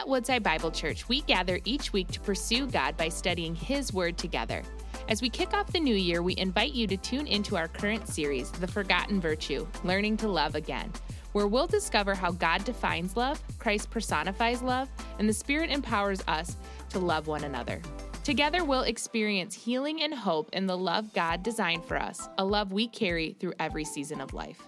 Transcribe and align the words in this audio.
At 0.00 0.08
Woodside 0.08 0.42
Bible 0.42 0.70
Church, 0.70 1.06
we 1.10 1.20
gather 1.20 1.60
each 1.66 1.92
week 1.92 2.08
to 2.08 2.20
pursue 2.20 2.66
God 2.66 2.96
by 2.96 3.10
studying 3.10 3.54
His 3.54 3.92
Word 3.92 4.16
together. 4.16 4.62
As 5.10 5.20
we 5.20 5.28
kick 5.28 5.52
off 5.52 5.70
the 5.70 5.78
new 5.78 5.94
year, 5.94 6.22
we 6.22 6.34
invite 6.38 6.72
you 6.72 6.86
to 6.86 6.96
tune 6.96 7.26
into 7.26 7.54
our 7.54 7.68
current 7.68 8.08
series, 8.08 8.50
The 8.50 8.66
Forgotten 8.66 9.20
Virtue 9.20 9.66
Learning 9.84 10.16
to 10.16 10.26
Love 10.26 10.54
Again, 10.54 10.90
where 11.32 11.46
we'll 11.46 11.66
discover 11.66 12.14
how 12.14 12.30
God 12.30 12.64
defines 12.64 13.14
love, 13.14 13.42
Christ 13.58 13.90
personifies 13.90 14.62
love, 14.62 14.88
and 15.18 15.28
the 15.28 15.34
Spirit 15.34 15.68
empowers 15.68 16.22
us 16.26 16.56
to 16.88 16.98
love 16.98 17.26
one 17.26 17.44
another. 17.44 17.82
Together, 18.24 18.64
we'll 18.64 18.84
experience 18.84 19.54
healing 19.54 20.00
and 20.00 20.14
hope 20.14 20.48
in 20.54 20.66
the 20.66 20.78
love 20.78 21.12
God 21.12 21.42
designed 21.42 21.84
for 21.84 21.98
us, 21.98 22.26
a 22.38 22.44
love 22.44 22.72
we 22.72 22.88
carry 22.88 23.36
through 23.38 23.52
every 23.60 23.84
season 23.84 24.22
of 24.22 24.32
life. 24.32 24.62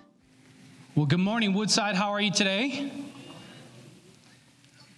Well, 0.94 1.06
good 1.06 1.20
morning, 1.20 1.54
Woodside. 1.54 1.96
How 1.96 2.10
are 2.10 2.20
you 2.20 2.30
today? 2.32 2.92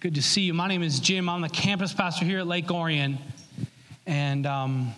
Good 0.05 0.13
to 0.13 0.21
see 0.21 0.41
you. 0.41 0.53
My 0.53 0.67
name 0.67 0.83
is 0.83 0.99
Jim. 0.99 1.27
I'm 1.27 1.41
the 1.41 1.49
campus 1.49 1.91
pastor 1.91 2.25
here 2.25 2.37
at 2.37 2.45
Lake 2.45 2.69
Orion. 2.69 3.17
And 4.05 4.45
um, 4.45 4.93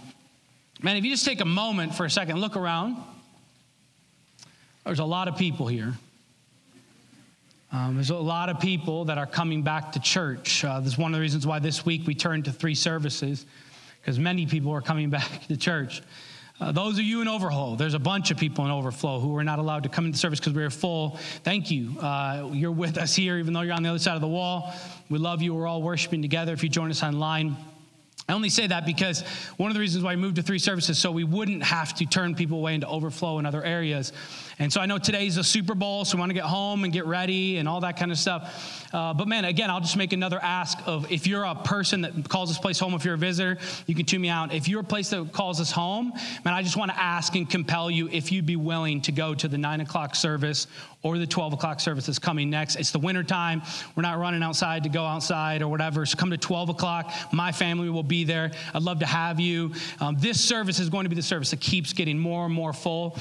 man, 0.83 0.97
if 0.97 1.05
you 1.05 1.11
just 1.11 1.23
take 1.23 1.39
a 1.39 1.45
moment 1.45 1.95
for 1.95 2.03
a 2.03 2.09
second, 2.09 2.41
look 2.41 2.57
around. 2.57 2.97
There's 4.83 4.99
a 4.99 5.05
lot 5.05 5.29
of 5.29 5.37
people 5.37 5.65
here. 5.65 5.93
Um, 7.71 7.95
there's 7.95 8.09
a 8.09 8.17
lot 8.17 8.49
of 8.49 8.59
people 8.59 9.05
that 9.05 9.17
are 9.17 9.25
coming 9.25 9.61
back 9.61 9.93
to 9.93 10.01
church. 10.01 10.65
Uh, 10.65 10.81
this 10.81 10.91
is 10.91 10.97
one 10.97 11.13
of 11.13 11.15
the 11.15 11.21
reasons 11.21 11.47
why 11.47 11.59
this 11.59 11.85
week 11.85 12.05
we 12.05 12.13
turned 12.13 12.43
to 12.43 12.51
three 12.51 12.75
services, 12.75 13.45
because 14.01 14.19
many 14.19 14.45
people 14.45 14.73
are 14.73 14.81
coming 14.81 15.09
back 15.19 15.47
to 15.47 15.55
church. 15.55 16.01
Uh, 16.59 16.71
those 16.71 16.97
of 16.97 17.05
you 17.05 17.21
in 17.21 17.27
Overflow, 17.27 17.75
there's 17.75 17.93
a 17.93 17.99
bunch 17.99 18.31
of 18.31 18.37
people 18.37 18.65
in 18.65 18.71
Overflow 18.71 19.19
who 19.19 19.29
were 19.29 19.43
not 19.43 19.59
allowed 19.59 19.83
to 19.83 19.89
come 19.89 20.07
into 20.07 20.17
service 20.17 20.39
because 20.39 20.53
we 20.53 20.63
were 20.63 20.71
full. 20.71 21.17
Thank 21.43 21.69
you. 21.69 21.97
Uh, 21.99 22.49
you're 22.51 22.71
with 22.71 22.97
us 22.97 23.15
here, 23.15 23.37
even 23.37 23.53
though 23.53 23.61
you're 23.61 23.75
on 23.75 23.83
the 23.83 23.89
other 23.89 23.99
side 23.99 24.15
of 24.15 24.21
the 24.21 24.27
wall. 24.27 24.73
We 25.09 25.19
love 25.19 25.41
you. 25.41 25.53
We're 25.53 25.67
all 25.67 25.81
worshiping 25.81 26.21
together. 26.21 26.53
If 26.53 26.63
you 26.63 26.69
join 26.69 26.89
us 26.89 27.01
online, 27.01 27.55
I 28.29 28.33
only 28.33 28.49
say 28.49 28.67
that 28.67 28.85
because 28.85 29.21
one 29.55 29.71
of 29.71 29.73
the 29.73 29.79
reasons 29.79 30.03
why 30.03 30.13
we 30.13 30.21
moved 30.21 30.35
to 30.35 30.41
three 30.41 30.59
services 30.59 30.99
so 30.99 31.13
we 31.13 31.23
wouldn't 31.23 31.63
have 31.63 31.93
to 31.95 32.05
turn 32.05 32.35
people 32.35 32.57
away 32.57 32.75
into 32.75 32.85
overflow 32.85 33.39
in 33.39 33.45
other 33.45 33.63
areas. 33.63 34.11
And 34.59 34.73
so 34.73 34.81
I 34.81 34.85
know 34.85 34.97
today's 34.97 35.37
a 35.37 35.45
Super 35.45 35.75
Bowl, 35.75 36.03
so 36.03 36.17
we 36.17 36.19
want 36.19 36.31
to 36.31 36.33
get 36.33 36.43
home 36.43 36.83
and 36.83 36.91
get 36.91 37.05
ready 37.05 37.55
and 37.55 37.69
all 37.69 37.79
that 37.81 37.95
kind 37.95 38.11
of 38.11 38.17
stuff. 38.17 38.85
Uh, 38.93 39.13
but 39.13 39.29
man, 39.29 39.45
again, 39.45 39.69
I'll 39.69 39.79
just 39.79 39.95
make 39.95 40.11
another 40.11 40.39
ask 40.43 40.77
of 40.85 41.09
if 41.09 41.25
you're 41.25 41.45
a 41.45 41.55
person 41.55 42.01
that 42.01 42.27
calls 42.27 42.49
this 42.49 42.57
place 42.57 42.77
home, 42.77 42.93
if 42.95 43.05
you're 43.05 43.13
a 43.13 43.17
visitor, 43.17 43.59
you 43.85 43.95
can 43.95 44.05
tune 44.05 44.19
me 44.19 44.29
out. 44.29 44.53
If 44.53 44.67
you're 44.67 44.81
a 44.81 44.83
place 44.83 45.09
that 45.11 45.31
calls 45.31 45.61
us 45.61 45.71
home, 45.71 46.11
man, 46.43 46.53
I 46.53 46.63
just 46.63 46.75
want 46.75 46.91
to 46.91 46.99
ask 46.99 47.33
and 47.35 47.49
compel 47.49 47.89
you 47.89 48.09
if 48.09 48.29
you'd 48.33 48.45
be 48.45 48.57
willing 48.57 48.99
to 49.03 49.13
go 49.13 49.35
to 49.35 49.47
the 49.47 49.57
nine 49.57 49.79
o'clock 49.79 50.15
service 50.15 50.67
or 51.07 51.17
the 51.17 51.25
12 51.25 51.53
o'clock 51.53 51.79
service 51.79 52.05
that's 52.05 52.19
coming 52.19 52.49
next. 52.49 52.75
It's 52.75 52.91
the 52.91 52.99
winter 52.99 53.23
time. 53.23 53.61
We're 53.95 54.03
not 54.03 54.19
running 54.19 54.43
outside 54.43 54.83
to 54.83 54.89
go 54.89 55.05
outside 55.05 55.61
or 55.61 55.69
whatever. 55.69 56.05
So 56.05 56.17
come 56.17 56.31
to 56.31 56.37
12 56.37 56.69
o'clock. 56.69 57.13
My 57.31 57.53
family 57.53 57.89
will 57.89 58.03
be 58.03 58.25
there. 58.25 58.51
I'd 58.73 58.83
love 58.83 58.99
to 58.99 59.05
have 59.05 59.39
you. 59.39 59.73
Um, 60.01 60.17
this 60.19 60.39
service 60.39 60.79
is 60.79 60.89
going 60.89 61.05
to 61.05 61.09
be 61.09 61.15
the 61.15 61.21
service 61.21 61.51
that 61.51 61.61
keeps 61.61 61.93
getting 61.93 62.19
more 62.19 62.45
and 62.45 62.53
more 62.53 62.73
full. 62.73 63.17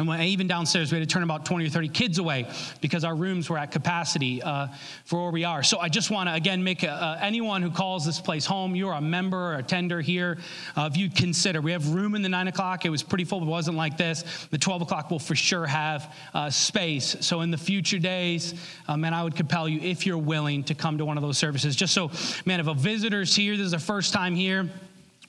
And 0.00 0.08
when, 0.08 0.18
even 0.22 0.46
downstairs, 0.46 0.90
we 0.90 0.98
had 0.98 1.06
to 1.06 1.12
turn 1.12 1.22
about 1.22 1.44
20 1.44 1.66
or 1.66 1.68
30 1.68 1.88
kids 1.90 2.16
away 2.16 2.46
because 2.80 3.04
our 3.04 3.14
rooms 3.14 3.50
were 3.50 3.58
at 3.58 3.70
capacity 3.70 4.42
uh, 4.42 4.68
for 5.04 5.24
where 5.24 5.30
we 5.30 5.44
are. 5.44 5.62
So 5.62 5.78
I 5.78 5.90
just 5.90 6.10
want 6.10 6.30
to, 6.30 6.34
again, 6.34 6.64
make 6.64 6.84
a, 6.84 6.90
uh, 6.90 7.18
anyone 7.20 7.60
who 7.60 7.70
calls 7.70 8.06
this 8.06 8.18
place 8.18 8.46
home, 8.46 8.74
you're 8.74 8.94
a 8.94 9.00
member 9.02 9.36
or 9.36 9.54
a 9.56 9.62
tender 9.62 10.00
here, 10.00 10.38
uh, 10.74 10.88
if 10.90 10.96
you 10.96 11.10
consider, 11.10 11.60
we 11.60 11.72
have 11.72 11.86
room 11.90 12.14
in 12.14 12.22
the 12.22 12.30
9 12.30 12.48
o'clock. 12.48 12.86
It 12.86 12.88
was 12.88 13.02
pretty 13.02 13.24
full, 13.24 13.40
but 13.40 13.46
it 13.46 13.50
wasn't 13.50 13.76
like 13.76 13.98
this. 13.98 14.46
The 14.50 14.56
12 14.56 14.80
o'clock 14.80 15.10
will 15.10 15.18
for 15.18 15.34
sure 15.34 15.66
have 15.66 16.16
uh, 16.32 16.48
space. 16.48 17.18
So 17.20 17.42
in 17.42 17.50
the 17.50 17.58
future 17.58 17.98
days, 17.98 18.54
uh, 18.88 18.96
man, 18.96 19.12
I 19.12 19.22
would 19.22 19.36
compel 19.36 19.68
you, 19.68 19.80
if 19.80 20.06
you're 20.06 20.16
willing, 20.16 20.64
to 20.64 20.74
come 20.74 20.96
to 20.96 21.04
one 21.04 21.18
of 21.18 21.22
those 21.22 21.36
services. 21.36 21.76
Just 21.76 21.92
so, 21.92 22.10
man, 22.46 22.58
if 22.58 22.68
a 22.68 22.74
visitor's 22.74 23.36
here, 23.36 23.54
this 23.54 23.66
is 23.66 23.72
their 23.72 23.80
first 23.80 24.14
time 24.14 24.34
here, 24.34 24.66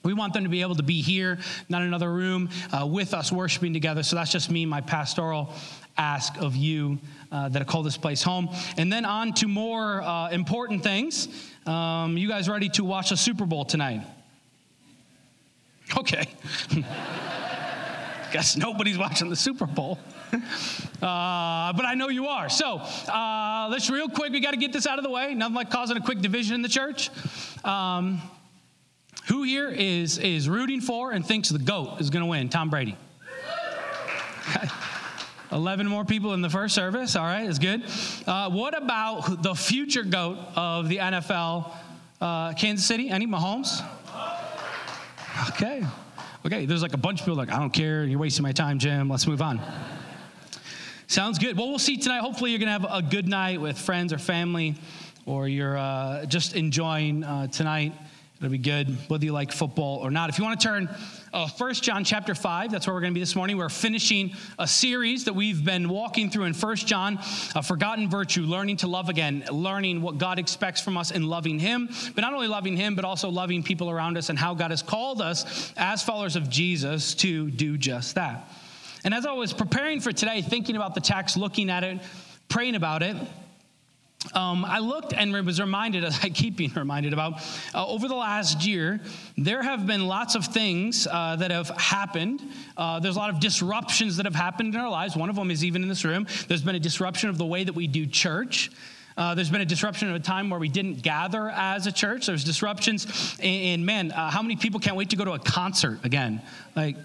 we 0.02 0.14
want 0.14 0.34
them 0.34 0.44
to 0.44 0.50
be 0.50 0.62
able 0.62 0.74
to 0.74 0.82
be 0.82 1.00
here, 1.00 1.38
not 1.68 1.82
another 1.82 2.12
room, 2.12 2.50
uh, 2.72 2.86
with 2.86 3.14
us 3.14 3.30
worshiping 3.30 3.72
together. 3.72 4.02
So 4.02 4.16
that's 4.16 4.32
just 4.32 4.50
me, 4.50 4.66
my 4.66 4.80
pastoral 4.80 5.52
ask 5.96 6.36
of 6.38 6.56
you 6.56 6.98
uh, 7.30 7.48
that 7.50 7.62
I 7.62 7.64
call 7.64 7.82
this 7.82 7.96
place 7.96 8.22
home. 8.22 8.48
And 8.76 8.92
then 8.92 9.04
on 9.04 9.32
to 9.34 9.48
more 9.48 10.02
uh, 10.02 10.30
important 10.30 10.82
things. 10.82 11.28
Um, 11.66 12.16
you 12.16 12.28
guys 12.28 12.48
ready 12.48 12.68
to 12.70 12.84
watch 12.84 13.10
the 13.10 13.16
Super 13.16 13.46
Bowl 13.46 13.64
tonight? 13.64 14.02
Okay. 15.96 16.26
Guess 18.32 18.56
nobody's 18.56 18.98
watching 18.98 19.28
the 19.28 19.36
Super 19.36 19.66
Bowl. 19.66 19.98
Uh, 21.02 21.72
but 21.72 21.84
I 21.84 21.94
know 21.96 22.10
you 22.10 22.28
are. 22.28 22.48
So 22.48 22.76
uh, 22.76 23.66
let's 23.68 23.90
real 23.90 24.08
quick, 24.08 24.30
we 24.30 24.38
got 24.38 24.52
to 24.52 24.56
get 24.56 24.72
this 24.72 24.86
out 24.86 24.98
of 24.98 25.02
the 25.02 25.10
way. 25.10 25.34
Nothing 25.34 25.56
like 25.56 25.68
causing 25.68 25.96
a 25.96 26.00
quick 26.00 26.20
division 26.20 26.54
in 26.54 26.62
the 26.62 26.68
church. 26.68 27.10
Um, 27.64 28.22
who 29.28 29.44
here 29.44 29.68
is, 29.68 30.18
is 30.18 30.48
rooting 30.48 30.80
for 30.80 31.12
and 31.12 31.24
thinks 31.24 31.48
the 31.48 31.58
GOAT 31.58 32.00
is 32.00 32.10
going 32.10 32.24
to 32.24 32.30
win? 32.30 32.48
Tom 32.48 32.70
Brady. 32.70 32.96
11 35.52 35.86
more 35.86 36.04
people 36.04 36.32
in 36.32 36.40
the 36.40 36.50
first 36.50 36.74
service. 36.74 37.14
All 37.14 37.24
right, 37.24 37.48
it's 37.48 37.58
good. 37.58 37.84
Uh, 38.26 38.50
what 38.50 38.76
about 38.76 39.42
the 39.42 39.54
future 39.54 40.02
GOAT 40.02 40.38
of 40.56 40.88
the 40.88 40.96
NFL, 40.96 41.70
uh, 42.20 42.54
Kansas 42.54 42.86
City? 42.86 43.10
Any 43.10 43.26
Mahomes? 43.26 43.84
Okay. 45.50 45.84
Okay, 46.44 46.66
there's 46.66 46.82
like 46.82 46.94
a 46.94 46.98
bunch 46.98 47.20
of 47.20 47.26
people 47.26 47.36
like, 47.36 47.52
I 47.52 47.58
don't 47.58 47.72
care. 47.72 48.04
You're 48.04 48.18
wasting 48.18 48.42
my 48.42 48.52
time, 48.52 48.78
Jim. 48.78 49.08
Let's 49.08 49.26
move 49.26 49.42
on. 49.42 49.60
Sounds 51.06 51.38
good. 51.38 51.56
Well, 51.56 51.68
we'll 51.68 51.78
see 51.78 51.98
tonight. 51.98 52.20
Hopefully, 52.20 52.50
you're 52.50 52.58
going 52.58 52.66
to 52.66 52.88
have 52.88 52.90
a 52.90 53.06
good 53.06 53.28
night 53.28 53.60
with 53.60 53.78
friends 53.78 54.12
or 54.12 54.18
family, 54.18 54.74
or 55.26 55.46
you're 55.46 55.76
uh, 55.76 56.24
just 56.24 56.56
enjoying 56.56 57.22
uh, 57.22 57.48
tonight. 57.48 57.92
It'll 58.42 58.50
be 58.50 58.58
good, 58.58 58.88
whether 59.08 59.24
you 59.24 59.30
like 59.30 59.52
football 59.52 59.98
or 59.98 60.10
not. 60.10 60.28
If 60.28 60.36
you 60.36 60.42
want 60.42 60.60
to 60.60 60.66
turn 60.66 60.88
uh, 61.32 61.48
1 61.48 61.74
John 61.74 62.02
chapter 62.02 62.34
5, 62.34 62.72
that's 62.72 62.88
where 62.88 62.94
we're 62.94 63.00
going 63.00 63.12
to 63.12 63.14
be 63.14 63.20
this 63.20 63.36
morning. 63.36 63.56
We're 63.56 63.68
finishing 63.68 64.34
a 64.58 64.66
series 64.66 65.26
that 65.26 65.32
we've 65.32 65.64
been 65.64 65.88
walking 65.88 66.28
through 66.28 66.46
in 66.46 66.54
1 66.54 66.76
John, 66.78 67.20
a 67.54 67.62
forgotten 67.62 68.10
virtue, 68.10 68.42
learning 68.42 68.78
to 68.78 68.88
love 68.88 69.08
again, 69.08 69.44
learning 69.52 70.02
what 70.02 70.18
God 70.18 70.40
expects 70.40 70.80
from 70.80 70.96
us 70.96 71.12
in 71.12 71.28
loving 71.28 71.60
Him, 71.60 71.88
but 72.16 72.22
not 72.22 72.34
only 72.34 72.48
loving 72.48 72.76
Him, 72.76 72.96
but 72.96 73.04
also 73.04 73.28
loving 73.28 73.62
people 73.62 73.88
around 73.88 74.18
us 74.18 74.28
and 74.28 74.36
how 74.36 74.54
God 74.54 74.72
has 74.72 74.82
called 74.82 75.22
us 75.22 75.72
as 75.76 76.02
followers 76.02 76.34
of 76.34 76.50
Jesus 76.50 77.14
to 77.14 77.48
do 77.48 77.78
just 77.78 78.16
that. 78.16 78.50
And 79.04 79.14
as 79.14 79.24
I 79.24 79.34
was 79.34 79.52
preparing 79.52 80.00
for 80.00 80.10
today, 80.10 80.42
thinking 80.42 80.74
about 80.74 80.96
the 80.96 81.00
text, 81.00 81.36
looking 81.36 81.70
at 81.70 81.84
it, 81.84 82.00
praying 82.48 82.74
about 82.74 83.04
it, 83.04 83.16
um, 84.34 84.64
I 84.64 84.78
looked 84.78 85.12
and 85.12 85.32
was 85.44 85.60
reminded, 85.60 86.04
as 86.04 86.18
I 86.22 86.28
keep 86.28 86.56
being 86.56 86.72
reminded 86.74 87.12
about, 87.12 87.40
uh, 87.74 87.86
over 87.86 88.08
the 88.08 88.14
last 88.14 88.66
year, 88.66 89.00
there 89.36 89.62
have 89.62 89.86
been 89.86 90.06
lots 90.06 90.34
of 90.34 90.46
things 90.46 91.06
uh, 91.10 91.36
that 91.36 91.50
have 91.50 91.68
happened. 91.70 92.42
Uh, 92.76 93.00
there's 93.00 93.16
a 93.16 93.18
lot 93.18 93.30
of 93.30 93.40
disruptions 93.40 94.16
that 94.16 94.26
have 94.26 94.34
happened 94.34 94.74
in 94.74 94.80
our 94.80 94.90
lives. 94.90 95.16
One 95.16 95.30
of 95.30 95.36
them 95.36 95.50
is 95.50 95.64
even 95.64 95.82
in 95.82 95.88
this 95.88 96.04
room. 96.04 96.26
There's 96.48 96.62
been 96.62 96.76
a 96.76 96.80
disruption 96.80 97.28
of 97.28 97.38
the 97.38 97.46
way 97.46 97.64
that 97.64 97.74
we 97.74 97.86
do 97.86 98.06
church. 98.06 98.70
Uh, 99.16 99.34
there's 99.34 99.50
been 99.50 99.60
a 99.60 99.66
disruption 99.66 100.08
of 100.08 100.16
a 100.16 100.20
time 100.20 100.48
where 100.48 100.60
we 100.60 100.70
didn't 100.70 101.02
gather 101.02 101.50
as 101.50 101.86
a 101.86 101.92
church. 101.92 102.26
There's 102.26 102.44
disruptions, 102.44 103.36
and, 103.42 103.84
man, 103.84 104.10
uh, 104.10 104.30
how 104.30 104.40
many 104.40 104.56
people 104.56 104.80
can't 104.80 104.96
wait 104.96 105.10
to 105.10 105.16
go 105.16 105.24
to 105.24 105.32
a 105.32 105.38
concert 105.38 105.98
again? 106.04 106.40
Like, 106.74 106.96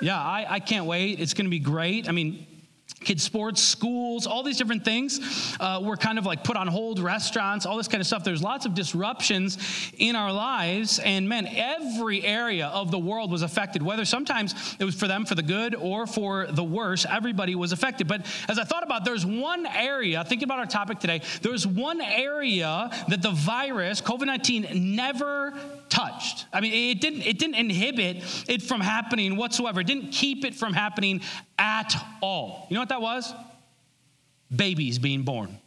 yeah, 0.00 0.20
I, 0.20 0.46
I 0.48 0.60
can't 0.60 0.86
wait. 0.86 1.20
It's 1.20 1.34
going 1.34 1.46
to 1.46 1.50
be 1.50 1.60
great. 1.60 2.08
I 2.08 2.12
mean, 2.12 2.44
kids 3.00 3.22
sports 3.22 3.62
schools 3.62 4.26
all 4.26 4.42
these 4.42 4.58
different 4.58 4.84
things 4.84 5.56
uh, 5.60 5.80
were 5.82 5.96
kind 5.96 6.18
of 6.18 6.26
like 6.26 6.42
put 6.42 6.56
on 6.56 6.66
hold 6.66 6.98
restaurants 6.98 7.64
all 7.64 7.76
this 7.76 7.88
kind 7.88 8.00
of 8.00 8.06
stuff. 8.06 8.24
There's 8.24 8.42
lots 8.42 8.66
of 8.66 8.74
disruptions 8.74 9.58
in 9.98 10.16
our 10.16 10.32
lives 10.32 10.98
and 10.98 11.28
man 11.28 11.46
every 11.46 12.24
area 12.24 12.66
of 12.66 12.90
the 12.90 12.98
world 12.98 13.30
was 13.30 13.42
affected. 13.42 13.82
Whether 13.82 14.04
sometimes 14.04 14.76
it 14.78 14.84
was 14.84 14.94
for 14.94 15.06
them 15.06 15.24
for 15.24 15.34
the 15.34 15.42
good 15.42 15.74
or 15.74 16.06
for 16.06 16.46
the 16.46 16.64
worse 16.64 17.06
everybody 17.08 17.54
was 17.54 17.72
affected. 17.72 18.08
But 18.08 18.26
as 18.48 18.58
i 18.58 18.64
thought 18.64 18.82
about 18.82 19.04
there's 19.04 19.24
one 19.24 19.66
area 19.66 20.24
thinking 20.24 20.46
about 20.46 20.58
our 20.58 20.66
topic 20.66 20.98
today 20.98 21.22
there's 21.42 21.66
one 21.66 22.00
area 22.00 22.90
that 23.08 23.22
the 23.22 23.30
virus 23.30 24.00
covid-19 24.00 24.74
never 24.74 25.54
touched 25.88 26.46
i 26.52 26.60
mean 26.60 26.90
it 26.90 27.00
didn't 27.00 27.22
it 27.22 27.38
didn't 27.38 27.56
inhibit 27.56 28.16
it 28.48 28.62
from 28.62 28.80
happening 28.80 29.36
whatsoever 29.36 29.80
it 29.80 29.86
didn't 29.86 30.10
keep 30.10 30.44
it 30.44 30.54
from 30.54 30.72
happening 30.72 31.20
at 31.58 31.94
all. 32.20 32.66
You 32.70 32.74
know 32.74 32.80
what 32.80 32.88
that 32.90 33.02
was? 33.02 33.32
Babies 34.54 34.98
being 34.98 35.22
born. 35.22 35.58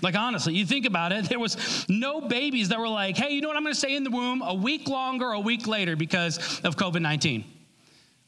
Like, 0.00 0.14
honestly, 0.14 0.54
you 0.54 0.64
think 0.64 0.86
about 0.86 1.12
it, 1.12 1.28
there 1.28 1.40
was 1.40 1.84
no 1.88 2.20
babies 2.20 2.68
that 2.68 2.78
were 2.78 2.88
like, 2.88 3.16
hey, 3.16 3.30
you 3.30 3.40
know 3.40 3.48
what, 3.48 3.56
I'm 3.56 3.64
gonna 3.64 3.74
stay 3.74 3.96
in 3.96 4.04
the 4.04 4.10
womb 4.10 4.42
a 4.42 4.54
week 4.54 4.88
longer, 4.88 5.32
a 5.32 5.40
week 5.40 5.66
later 5.66 5.96
because 5.96 6.60
of 6.60 6.76
COVID 6.76 7.02
19. 7.02 7.44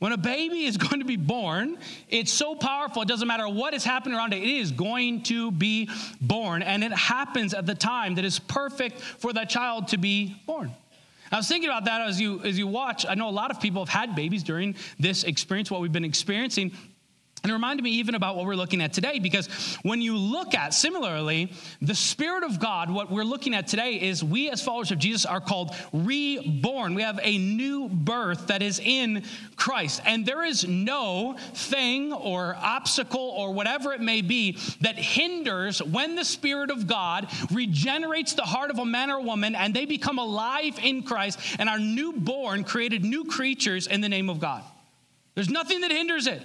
When 0.00 0.12
a 0.12 0.17
baby 0.17 0.64
is 0.64 0.76
going 0.88 0.99
to 0.99 1.06
be 1.06 1.17
born, 1.17 1.79
it's 2.08 2.32
so 2.32 2.56
powerful, 2.56 3.02
it 3.02 3.08
doesn't 3.08 3.29
matter 3.29 3.49
what 3.49 3.73
is 3.75 3.85
happening 3.85 4.19
around 4.19 4.35
it, 4.35 4.43
it 4.43 4.49
is 4.49 4.73
going 4.73 5.23
to 5.25 5.52
be 5.52 5.88
born. 6.20 6.62
And 6.62 6.82
it 6.82 6.93
happens 6.93 7.55
at 7.55 7.67
the 7.67 7.75
time 7.76 8.17
that 8.17 8.25
is 8.25 8.41
perfect 8.41 9.00
for 9.00 9.32
that 9.35 9.49
child 9.49 9.88
to 9.88 9.99
be 9.99 10.35
born. 10.47 10.75
I 11.32 11.37
was 11.37 11.47
thinking 11.47 11.70
about 11.70 11.85
that 11.85 12.00
as 12.08 12.20
you 12.20 12.41
as 12.43 12.58
you 12.58 12.67
watch. 12.67 13.06
I 13.08 13.14
know 13.14 13.29
a 13.29 13.31
lot 13.31 13.52
of 13.52 13.61
people 13.61 13.85
have 13.85 13.88
had 13.88 14.17
babies 14.17 14.43
during 14.43 14.75
this 14.99 15.23
experience, 15.23 15.70
what 15.70 15.81
we've 15.81 15.93
been 15.93 16.05
experiencing. 16.05 16.73
And 17.42 17.50
it 17.50 17.54
reminded 17.54 17.82
me 17.82 17.92
even 17.92 18.14
about 18.14 18.37
what 18.37 18.44
we're 18.44 18.54
looking 18.54 18.82
at 18.82 18.92
today 18.92 19.19
because 19.19 19.46
when 19.82 20.02
you 20.02 20.16
look 20.16 20.54
at, 20.54 20.75
similarly, 20.75 21.52
the 21.81 21.94
Spirit 21.94 22.44
of 22.44 22.60
God, 22.60 22.90
what 22.90 23.10
we're 23.10 23.25
looking 23.25 23.54
at 23.54 23.66
today 23.66 23.94
is 23.94 24.22
we 24.22 24.50
as 24.50 24.62
followers 24.62 24.90
of 24.90 24.98
Jesus 24.98 25.25
are 25.25 25.40
called 25.40 25.75
reborn. 25.92 26.94
We 26.94 27.02
have 27.02 27.19
a 27.22 27.38
new 27.38 27.88
birth 27.88 28.48
that 28.48 28.60
is 28.62 28.78
in 28.78 29.25
Christ. 29.56 30.02
And 30.04 30.26
there 30.26 30.44
is 30.44 30.69
no 30.69 31.37
thing 31.54 32.12
or 32.12 32.56
obstacle 32.60 33.20
or 33.20 33.52
whatever 33.52 33.94
it 33.94 34.02
may 34.02 34.20
be 34.20 34.58
that 34.82 34.96
hinders 34.96 35.82
when 35.82 36.16
the 36.16 36.25
Spirit 36.25 36.70
of 36.70 36.87
God 36.87 37.26
regenerates 37.50 38.34
the 38.34 38.42
heart 38.42 38.70
of 38.70 38.78
a 38.78 38.84
man 38.84 39.10
or 39.10 39.20
woman 39.22 39.54
and 39.54 39.72
they 39.72 39.87
become 39.87 40.19
alive 40.19 40.78
in 40.82 41.02
Christ 41.02 41.40
and 41.58 41.70
are 41.70 41.78
newborn, 41.78 42.64
created 42.64 43.02
new 43.02 43.25
creatures 43.25 43.87
in 43.87 44.02
the 44.02 44.10
name 44.10 44.28
of 44.28 44.40
God. 44.40 44.62
There's 45.34 45.48
nothing 45.48 45.81
that 45.81 45.90
hinders 45.90 46.26
it. 46.26 46.42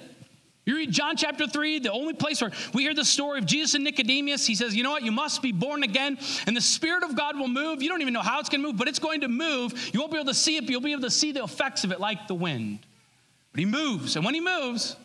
You 0.66 0.76
read 0.78 0.92
John 0.92 1.16
chapter 1.16 1.46
3, 1.46 1.80
the 1.80 1.92
only 1.92 2.16
place 2.16 2.42
where 2.42 2.52
we 2.74 2.82
hear 2.82 2.96
the 2.96 3.06
story 3.06 3.38
of 3.38 3.46
Jesus 3.46 3.76
and 3.76 3.84
Nicodemus. 3.84 4.48
He 4.48 4.56
says, 4.56 4.76
You 4.76 4.82
know 4.82 4.92
what? 4.92 5.04
You 5.04 5.12
must 5.12 5.44
be 5.44 5.52
born 5.52 5.84
again, 5.84 6.18
and 6.48 6.58
the 6.58 6.62
Spirit 6.62 7.04
of 7.04 7.16
God 7.16 7.38
will 7.38 7.48
move. 7.48 7.84
You 7.84 7.90
don't 7.90 8.02
even 8.02 8.14
know 8.14 8.22
how 8.22 8.40
it's 8.40 8.50
going 8.50 8.62
to 8.62 8.68
move, 8.68 8.78
but 8.78 8.88
it's 8.88 8.98
going 8.98 9.22
to 9.22 9.28
move. 9.28 9.92
You 9.94 10.00
won't 10.00 10.12
be 10.12 10.18
able 10.18 10.28
to 10.28 10.34
see 10.34 10.58
it, 10.58 10.62
but 10.62 10.72
you'll 10.72 10.82
be 10.82 10.92
able 10.92 11.04
to 11.04 11.12
see 11.12 11.32
the 11.32 11.44
effects 11.44 11.84
of 11.84 11.92
it 11.92 12.00
like 12.00 12.28
the 12.28 12.34
wind. 12.34 12.80
But 13.52 13.60
He 13.60 13.66
moves, 13.66 14.16
and 14.16 14.26
when 14.26 14.34
He 14.34 14.42
moves, 14.42 14.96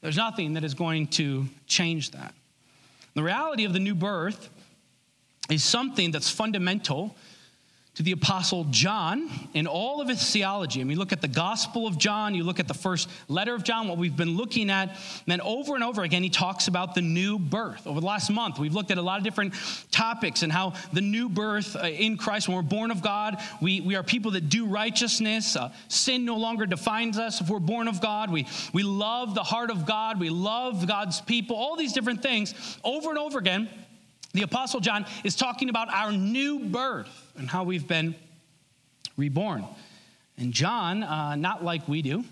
there's 0.00 0.16
nothing 0.16 0.54
that 0.54 0.64
is 0.64 0.72
going 0.72 1.08
to 1.08 1.46
change 1.66 2.12
that. 2.12 2.34
The 3.14 3.22
reality 3.22 3.64
of 3.64 3.74
the 3.74 3.80
new 3.80 3.94
birth 3.94 4.48
is 5.50 5.62
something 5.62 6.10
that's 6.10 6.30
fundamental 6.30 7.14
to 7.94 8.02
the 8.02 8.12
Apostle 8.12 8.64
John 8.70 9.30
in 9.54 9.68
all 9.68 10.00
of 10.00 10.08
his 10.08 10.32
theology. 10.32 10.80
I 10.80 10.84
mean, 10.84 10.98
look 10.98 11.12
at 11.12 11.20
the 11.20 11.28
Gospel 11.28 11.86
of 11.86 11.96
John, 11.96 12.34
you 12.34 12.42
look 12.42 12.58
at 12.58 12.66
the 12.66 12.74
first 12.74 13.08
letter 13.28 13.54
of 13.54 13.62
John, 13.62 13.86
what 13.86 13.98
we've 13.98 14.16
been 14.16 14.36
looking 14.36 14.68
at. 14.68 14.88
And 14.88 14.98
then 15.26 15.40
over 15.40 15.76
and 15.76 15.84
over 15.84 16.02
again, 16.02 16.24
he 16.24 16.28
talks 16.28 16.66
about 16.66 16.96
the 16.96 17.02
new 17.02 17.38
birth. 17.38 17.86
Over 17.86 18.00
the 18.00 18.06
last 18.06 18.30
month, 18.30 18.58
we've 18.58 18.74
looked 18.74 18.90
at 18.90 18.98
a 18.98 19.02
lot 19.02 19.18
of 19.18 19.24
different 19.24 19.54
topics 19.92 20.42
and 20.42 20.50
how 20.50 20.74
the 20.92 21.00
new 21.00 21.28
birth 21.28 21.76
uh, 21.76 21.86
in 21.86 22.16
Christ, 22.16 22.48
when 22.48 22.56
we're 22.56 22.62
born 22.62 22.90
of 22.90 23.00
God, 23.00 23.40
we, 23.62 23.80
we 23.80 23.94
are 23.94 24.02
people 24.02 24.32
that 24.32 24.48
do 24.48 24.66
righteousness. 24.66 25.54
Uh, 25.54 25.72
sin 25.86 26.24
no 26.24 26.36
longer 26.36 26.66
defines 26.66 27.16
us 27.16 27.40
if 27.40 27.48
we're 27.48 27.60
born 27.60 27.86
of 27.86 28.00
God. 28.00 28.32
We, 28.32 28.48
we 28.72 28.82
love 28.82 29.36
the 29.36 29.44
heart 29.44 29.70
of 29.70 29.86
God, 29.86 30.18
we 30.18 30.30
love 30.30 30.88
God's 30.88 31.20
people, 31.20 31.54
all 31.54 31.76
these 31.76 31.92
different 31.92 32.22
things 32.22 32.54
over 32.82 33.10
and 33.10 33.18
over 33.18 33.38
again 33.38 33.68
the 34.34 34.42
Apostle 34.42 34.80
John 34.80 35.06
is 35.22 35.36
talking 35.36 35.70
about 35.70 35.88
our 35.94 36.12
new 36.12 36.58
birth 36.58 37.32
and 37.36 37.48
how 37.48 37.64
we've 37.64 37.88
been 37.88 38.14
reborn. 39.16 39.64
And 40.36 40.52
John, 40.52 41.04
uh, 41.04 41.36
not 41.36 41.64
like 41.64 41.86
we 41.88 42.02
do, 42.02 42.24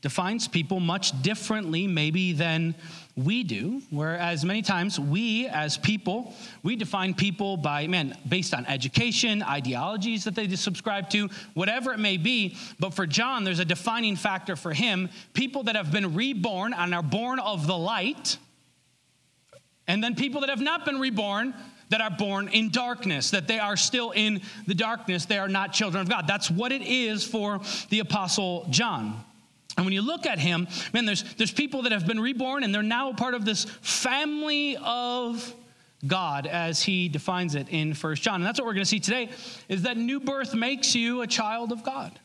defines 0.00 0.46
people 0.46 0.78
much 0.80 1.22
differently, 1.22 1.86
maybe, 1.88 2.32
than 2.32 2.74
we 3.16 3.42
do. 3.42 3.82
Whereas 3.90 4.44
many 4.44 4.62
times 4.62 5.00
we, 5.00 5.48
as 5.48 5.76
people, 5.76 6.34
we 6.62 6.76
define 6.76 7.14
people 7.14 7.56
by, 7.56 7.88
man, 7.88 8.16
based 8.28 8.54
on 8.54 8.66
education, 8.66 9.42
ideologies 9.42 10.24
that 10.24 10.34
they 10.36 10.48
subscribe 10.54 11.10
to, 11.10 11.28
whatever 11.54 11.92
it 11.92 11.98
may 11.98 12.16
be. 12.16 12.56
But 12.78 12.94
for 12.94 13.06
John, 13.06 13.44
there's 13.44 13.60
a 13.60 13.64
defining 13.64 14.14
factor 14.14 14.56
for 14.56 14.72
him 14.72 15.08
people 15.32 15.64
that 15.64 15.74
have 15.74 15.90
been 15.90 16.14
reborn 16.14 16.74
and 16.74 16.94
are 16.94 17.02
born 17.02 17.40
of 17.40 17.66
the 17.66 17.76
light 17.76 18.36
and 19.86 20.02
then 20.02 20.14
people 20.14 20.40
that 20.40 20.50
have 20.50 20.60
not 20.60 20.84
been 20.84 20.98
reborn, 20.98 21.54
that 21.90 22.00
are 22.00 22.10
born 22.10 22.48
in 22.48 22.70
darkness, 22.70 23.30
that 23.30 23.46
they 23.46 23.58
are 23.58 23.76
still 23.76 24.10
in 24.12 24.40
the 24.66 24.74
darkness, 24.74 25.26
they 25.26 25.38
are 25.38 25.48
not 25.48 25.72
children 25.72 26.02
of 26.02 26.08
God. 26.08 26.26
That's 26.26 26.50
what 26.50 26.72
it 26.72 26.82
is 26.82 27.24
for 27.24 27.60
the 27.90 28.00
Apostle 28.00 28.66
John. 28.70 29.22
And 29.76 29.84
when 29.84 29.92
you 29.92 30.02
look 30.02 30.24
at 30.24 30.38
him, 30.38 30.68
man, 30.92 31.04
there's, 31.04 31.22
there's 31.34 31.52
people 31.52 31.82
that 31.82 31.92
have 31.92 32.06
been 32.06 32.20
reborn 32.20 32.62
and 32.62 32.74
they're 32.74 32.82
now 32.82 33.10
a 33.10 33.14
part 33.14 33.34
of 33.34 33.44
this 33.44 33.64
family 33.82 34.76
of 34.82 35.54
God 36.06 36.46
as 36.46 36.82
he 36.82 37.08
defines 37.08 37.54
it 37.54 37.68
in 37.70 37.94
First 37.94 38.22
John. 38.22 38.36
And 38.36 38.46
that's 38.46 38.60
what 38.60 38.66
we're 38.66 38.74
going 38.74 38.84
to 38.84 38.88
see 38.88 39.00
today 39.00 39.30
is 39.68 39.82
that 39.82 39.96
new 39.96 40.20
birth 40.20 40.54
makes 40.54 40.94
you 40.94 41.22
a 41.22 41.26
child 41.26 41.72
of 41.72 41.82
God. 41.82 42.18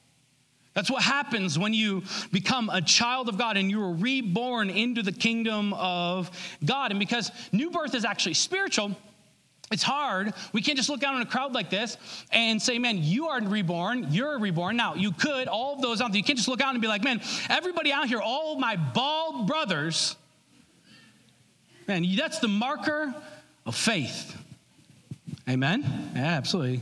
That's 0.74 0.90
what 0.90 1.02
happens 1.04 1.58
when 1.58 1.74
you 1.74 2.04
become 2.32 2.70
a 2.70 2.82
child 2.82 3.28
of 3.28 3.38
God 3.38 3.58
and 3.58 3.70
you 3.70 3.82
are 3.84 3.94
reborn 3.94 4.70
into 4.70 5.02
the 5.02 5.12
kingdom 5.12 5.74
of 5.74 6.30
God. 6.64 6.92
And 6.92 7.00
because 7.00 7.32
new 7.52 7.72
birth 7.72 7.96
is 7.96 8.06
actually 8.06 8.36
spiritual, 8.36 8.96
it's 9.72 9.84
hard. 9.84 10.34
We 10.54 10.62
can't 10.62 10.78
just 10.78 10.90
look 10.90 11.04
out 11.04 11.16
on 11.16 11.22
a 11.22 11.26
crowd 11.26 11.54
like 11.54 11.70
this 11.70 11.98
and 12.32 12.62
say, 12.62 12.80
man, 12.80 13.00
you 13.02 13.28
are 13.28 13.42
reborn, 13.42 14.08
you're 14.10 14.40
reborn. 14.40 14.78
Now, 14.78 14.96
you 14.96 15.12
could, 15.12 15.48
all 15.48 15.76
of 15.76 15.82
those 15.82 16.02
out 16.02 16.12
there, 16.12 16.18
you 16.18 16.24
can't 16.24 16.38
just 16.38 16.50
look 16.50 16.62
out 16.62 16.74
and 16.74 16.82
be 16.82 16.88
like, 16.88 17.04
man, 17.04 17.22
everybody 17.50 17.92
out 17.92 18.08
here, 18.08 18.22
all 18.22 18.58
my 18.58 18.76
bald 18.76 19.48
brothers, 19.48 20.16
man, 21.88 22.06
that's 22.16 22.40
the 22.40 22.48
marker 22.48 23.14
of 23.66 23.76
faith. 23.76 24.36
Amen? 25.48 26.12
Yeah, 26.16 26.22
absolutely. 26.22 26.82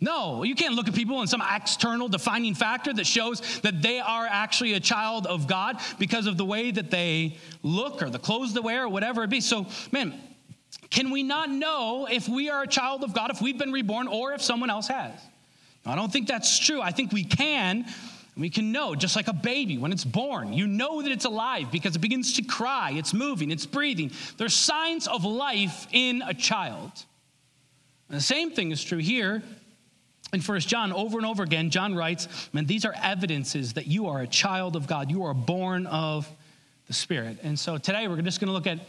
No, 0.00 0.42
you 0.42 0.54
can't 0.54 0.74
look 0.74 0.88
at 0.88 0.94
people 0.94 1.20
in 1.22 1.26
some 1.26 1.42
external 1.42 2.08
defining 2.08 2.54
factor 2.54 2.92
that 2.92 3.06
shows 3.06 3.60
that 3.60 3.80
they 3.80 4.00
are 4.00 4.26
actually 4.26 4.74
a 4.74 4.80
child 4.80 5.26
of 5.26 5.46
God 5.46 5.80
because 5.98 6.26
of 6.26 6.36
the 6.36 6.44
way 6.44 6.70
that 6.70 6.90
they 6.90 7.38
look 7.62 8.02
or 8.02 8.10
the 8.10 8.18
clothes 8.18 8.52
they 8.52 8.60
wear 8.60 8.84
or 8.84 8.88
whatever 8.88 9.22
it 9.22 9.30
be. 9.30 9.40
So, 9.40 9.66
man, 9.92 10.14
can 10.90 11.10
we 11.10 11.22
not 11.22 11.48
know 11.48 12.06
if 12.10 12.28
we 12.28 12.50
are 12.50 12.62
a 12.62 12.66
child 12.66 13.04
of 13.04 13.14
God, 13.14 13.30
if 13.30 13.40
we've 13.40 13.58
been 13.58 13.72
reborn, 13.72 14.08
or 14.08 14.32
if 14.32 14.42
someone 14.42 14.68
else 14.68 14.88
has? 14.88 15.12
I 15.86 15.94
don't 15.94 16.12
think 16.12 16.28
that's 16.28 16.58
true. 16.58 16.80
I 16.80 16.90
think 16.90 17.12
we 17.12 17.24
can. 17.24 17.86
We 18.36 18.50
can 18.50 18.72
know, 18.72 18.96
just 18.96 19.14
like 19.14 19.28
a 19.28 19.32
baby 19.32 19.78
when 19.78 19.92
it's 19.92 20.04
born. 20.04 20.52
You 20.52 20.66
know 20.66 21.02
that 21.02 21.12
it's 21.12 21.24
alive 21.24 21.70
because 21.70 21.94
it 21.94 22.00
begins 22.00 22.32
to 22.34 22.42
cry, 22.42 22.92
it's 22.96 23.14
moving, 23.14 23.52
it's 23.52 23.64
breathing. 23.64 24.10
There's 24.38 24.54
signs 24.54 25.06
of 25.06 25.24
life 25.24 25.86
in 25.92 26.20
a 26.26 26.34
child. 26.34 26.90
And 28.08 28.18
the 28.18 28.22
same 28.22 28.50
thing 28.50 28.72
is 28.72 28.82
true 28.82 28.98
here 28.98 29.42
in 30.34 30.40
First 30.40 30.68
John, 30.68 30.92
over 30.92 31.16
and 31.16 31.26
over 31.26 31.42
again, 31.42 31.70
John 31.70 31.94
writes, 31.94 32.28
man, 32.52 32.66
these 32.66 32.84
are 32.84 32.94
evidences 33.02 33.74
that 33.74 33.86
you 33.86 34.08
are 34.08 34.20
a 34.20 34.26
child 34.26 34.76
of 34.76 34.86
God. 34.86 35.10
You 35.10 35.24
are 35.24 35.34
born 35.34 35.86
of 35.86 36.28
the 36.86 36.92
Spirit. 36.92 37.38
And 37.42 37.58
so 37.58 37.78
today 37.78 38.08
we're 38.08 38.20
just 38.20 38.40
going 38.40 38.48
to 38.48 38.52
look 38.52 38.66
at 38.66 38.80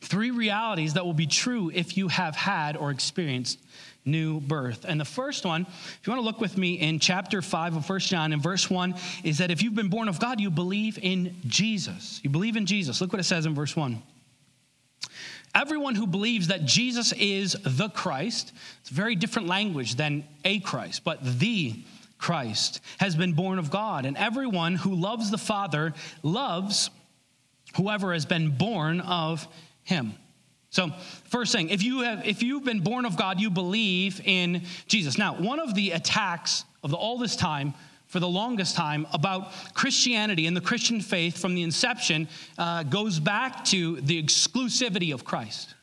three 0.00 0.30
realities 0.30 0.94
that 0.94 1.04
will 1.04 1.14
be 1.14 1.26
true 1.26 1.70
if 1.72 1.96
you 1.96 2.08
have 2.08 2.36
had 2.36 2.76
or 2.76 2.90
experienced 2.90 3.58
new 4.04 4.40
birth. 4.40 4.84
And 4.86 5.00
the 5.00 5.04
first 5.04 5.44
one, 5.44 5.62
if 5.62 6.00
you 6.04 6.12
want 6.12 6.20
to 6.20 6.26
look 6.26 6.40
with 6.40 6.58
me 6.58 6.74
in 6.74 6.98
chapter 6.98 7.40
5 7.40 7.76
of 7.76 7.86
First 7.86 8.08
John, 8.08 8.32
in 8.32 8.40
verse 8.40 8.68
1, 8.68 8.94
is 9.24 9.38
that 9.38 9.50
if 9.50 9.62
you've 9.62 9.74
been 9.74 9.88
born 9.88 10.08
of 10.08 10.18
God, 10.18 10.40
you 10.40 10.50
believe 10.50 10.98
in 11.00 11.36
Jesus. 11.46 12.20
You 12.22 12.30
believe 12.30 12.56
in 12.56 12.66
Jesus. 12.66 13.00
Look 13.00 13.12
what 13.12 13.20
it 13.20 13.24
says 13.24 13.46
in 13.46 13.54
verse 13.54 13.76
1. 13.76 14.02
Everyone 15.54 15.94
who 15.94 16.06
believes 16.06 16.48
that 16.48 16.64
Jesus 16.64 17.12
is 17.12 17.56
the 17.62 17.90
Christ, 17.90 18.52
it's 18.80 18.90
a 18.90 18.94
very 18.94 19.14
different 19.14 19.48
language 19.48 19.96
than 19.96 20.24
a 20.44 20.60
Christ, 20.60 21.04
but 21.04 21.18
the 21.38 21.74
Christ 22.16 22.80
has 22.98 23.16
been 23.16 23.34
born 23.34 23.58
of 23.58 23.70
God. 23.70 24.06
And 24.06 24.16
everyone 24.16 24.76
who 24.76 24.94
loves 24.94 25.30
the 25.30 25.38
Father 25.38 25.92
loves 26.22 26.88
whoever 27.76 28.12
has 28.12 28.24
been 28.24 28.56
born 28.56 29.00
of 29.00 29.46
him. 29.82 30.14
So, 30.70 30.90
first 31.24 31.52
thing, 31.52 31.68
if 31.68 31.82
you 31.82 32.00
have 32.00 32.26
if 32.26 32.42
you've 32.42 32.64
been 32.64 32.80
born 32.80 33.04
of 33.04 33.18
God, 33.18 33.38
you 33.38 33.50
believe 33.50 34.22
in 34.24 34.62
Jesus. 34.86 35.18
Now, 35.18 35.34
one 35.34 35.60
of 35.60 35.74
the 35.74 35.90
attacks 35.90 36.64
of 36.82 36.90
the, 36.90 36.96
all 36.96 37.18
this 37.18 37.36
time 37.36 37.74
for 38.12 38.20
the 38.20 38.28
longest 38.28 38.76
time 38.76 39.06
about 39.14 39.54
Christianity 39.72 40.46
and 40.46 40.54
the 40.54 40.60
Christian 40.60 41.00
faith 41.00 41.38
from 41.38 41.54
the 41.54 41.62
inception 41.62 42.28
uh, 42.58 42.82
goes 42.82 43.18
back 43.18 43.64
to 43.66 44.02
the 44.02 44.22
exclusivity 44.22 45.14
of 45.14 45.24
Christ. 45.24 45.74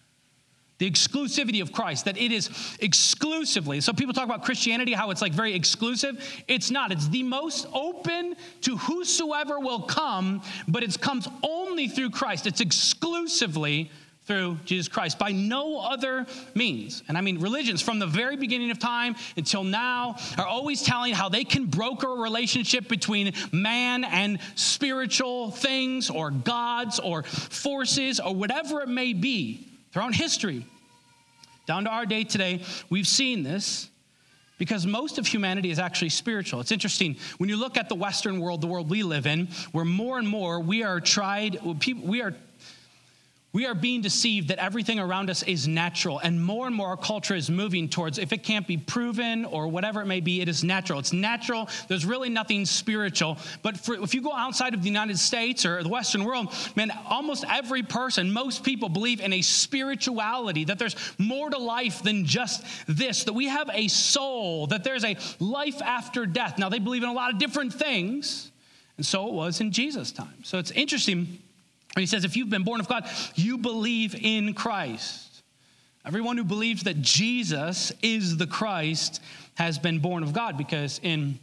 The 0.78 0.90
exclusivity 0.90 1.60
of 1.60 1.74
Christ, 1.74 2.06
that 2.06 2.18
it 2.18 2.32
is 2.32 2.78
exclusively. 2.82 3.82
So 3.82 3.94
people 3.94 4.14
talk 4.14 4.26
about 4.26 4.46
Christianity, 4.46 4.94
how 4.94 5.10
it's 5.10 5.24
like 5.24 5.34
very 5.34 5.56
exclusive. 5.56 6.24
It's 6.48 6.70
not. 6.70 6.92
It's 6.92 7.08
the 7.08 7.24
most 7.24 7.66
open 7.74 8.36
to 8.62 8.78
whosoever 8.78 9.60
will 9.60 9.82
come, 9.82 10.44
but 10.68 10.84
it 10.84 11.02
comes 11.02 11.28
only 11.42 11.88
through 11.88 12.12
Christ. 12.12 12.46
It's 12.46 12.62
exclusively 12.62 13.90
through 14.30 14.60
Jesus 14.64 14.88
Christ 14.88 15.18
by 15.18 15.32
no 15.32 15.80
other 15.80 16.28
means. 16.54 17.02
And 17.08 17.18
I 17.18 17.22
mean, 17.22 17.40
religions 17.40 17.82
from 17.82 17.98
the 17.98 18.06
very 18.06 18.38
beginning 18.38 18.70
of 18.70 18.78
time 18.78 19.16
until 19.36 19.64
now 19.64 20.18
are 20.38 20.46
always 20.46 20.84
telling 20.84 21.16
how 21.16 21.30
they 21.30 21.44
can 21.44 21.66
broker 21.66 22.08
a 22.08 22.22
relationship 22.22 22.88
between 22.88 23.34
man 23.52 24.04
and 24.04 24.38
spiritual 24.54 25.50
things 25.50 26.12
or 26.12 26.30
gods 26.30 27.00
or 27.00 27.24
forces 27.24 28.20
or 28.20 28.36
whatever 28.36 28.82
it 28.82 28.88
may 28.88 29.14
be 29.14 29.68
throughout 29.92 30.14
history. 30.14 30.64
Down 31.66 31.86
to 31.86 31.90
our 31.90 32.06
day 32.06 32.24
today, 32.24 32.62
we've 32.92 33.08
seen 33.08 33.42
this 33.42 33.90
because 34.60 34.86
most 34.86 35.18
of 35.18 35.26
humanity 35.26 35.72
is 35.72 35.80
actually 35.80 36.10
spiritual. 36.10 36.60
It's 36.60 36.72
interesting 36.72 37.16
when 37.40 37.50
you 37.50 37.58
look 37.58 37.78
at 37.78 37.90
the 37.90 37.96
Western 37.96 38.40
world, 38.40 38.62
the 38.62 38.68
world 38.68 38.92
we 38.92 39.02
live 39.02 39.26
in, 39.26 39.48
where 39.72 39.86
more 39.86 40.20
and 40.20 40.28
more 40.28 40.60
we 40.60 40.84
are 40.84 41.00
tried, 41.00 41.60
we 42.04 42.22
are 42.22 42.36
we 43.52 43.66
are 43.66 43.74
being 43.74 44.02
deceived 44.02 44.50
that 44.50 44.60
everything 44.60 45.00
around 45.00 45.30
us 45.30 45.42
is 45.42 45.68
natural. 45.68 46.20
And 46.20 46.44
more 46.44 46.68
and 46.68 46.76
more 46.76 46.90
our 46.90 46.98
culture 46.98 47.34
is 47.34 47.50
moving 47.50 47.90
towards 47.90 48.20
if 48.20 48.32
it 48.32 48.44
can't 48.44 48.68
be 48.68 48.78
proven 48.78 49.44
or 49.44 49.68
whatever 49.68 50.02
it 50.02 50.06
may 50.06 50.20
be, 50.20 50.42
it 50.42 50.48
is 50.48 50.64
natural. 50.64 51.00
It's 51.00 51.14
natural. 51.14 51.68
There's 51.88 52.06
really 52.06 52.30
nothing 52.30 52.66
spiritual. 52.66 53.40
But 53.64 53.78
for, 53.78 53.96
if 53.96 54.14
you 54.14 54.22
go 54.22 54.34
outside 54.34 54.76
of 54.76 54.84
the 54.84 54.88
United 54.88 55.18
States 55.18 55.66
or 55.66 55.82
the 55.82 55.90
Western 55.90 56.26
world, 56.26 56.54
man, 56.76 56.92
almost 57.08 57.44
every 57.50 57.82
person, 57.82 58.32
most 58.32 58.64
people 58.64 58.88
believe 58.88 59.20
in 59.20 59.34
a 59.34 59.42
spirituality, 59.42 60.66
that 60.66 60.78
there's 60.78 60.96
more 61.18 61.50
to 61.50 61.58
life 61.58 62.04
than 62.04 62.26
just 62.26 62.64
this, 62.88 63.24
that 63.24 63.34
we 63.34 63.48
have 63.48 63.70
a 63.74 63.88
soul, 63.88 64.68
that 64.68 64.84
there's 64.84 65.04
a 65.04 65.18
life 65.40 65.82
after 65.82 66.28
death. 66.28 66.60
Now, 66.60 66.70
they 66.70 66.80
believe 66.80 67.02
in 67.02 67.10
a 67.10 67.14
lot 67.14 67.34
of 67.34 67.40
different 67.40 67.74
things. 67.74 68.52
And 68.98 69.06
so 69.06 69.28
it 69.28 69.34
was 69.34 69.60
in 69.60 69.72
Jesus' 69.72 70.12
time. 70.12 70.44
So 70.44 70.60
it's 70.60 70.72
interesting 70.72 71.40
and 71.96 72.02
he 72.02 72.06
says, 72.06 72.24
if 72.24 72.38
you've 72.38 72.50
been 72.50 72.64
born 72.64 72.80
of 72.80 72.88
God, 72.88 73.10
you 73.36 73.58
believe 73.58 74.16
in 74.16 74.54
Christ. 74.54 75.44
Everyone 76.06 76.38
who 76.38 76.44
believes 76.44 76.84
that 76.84 77.02
Jesus 77.02 77.92
is 78.02 78.38
the 78.38 78.48
Christ 78.48 79.22
has 79.56 79.78
been 79.78 80.00
born 80.00 80.24
of 80.24 80.32
God 80.32 80.58
because 80.58 81.00
in 81.04 81.40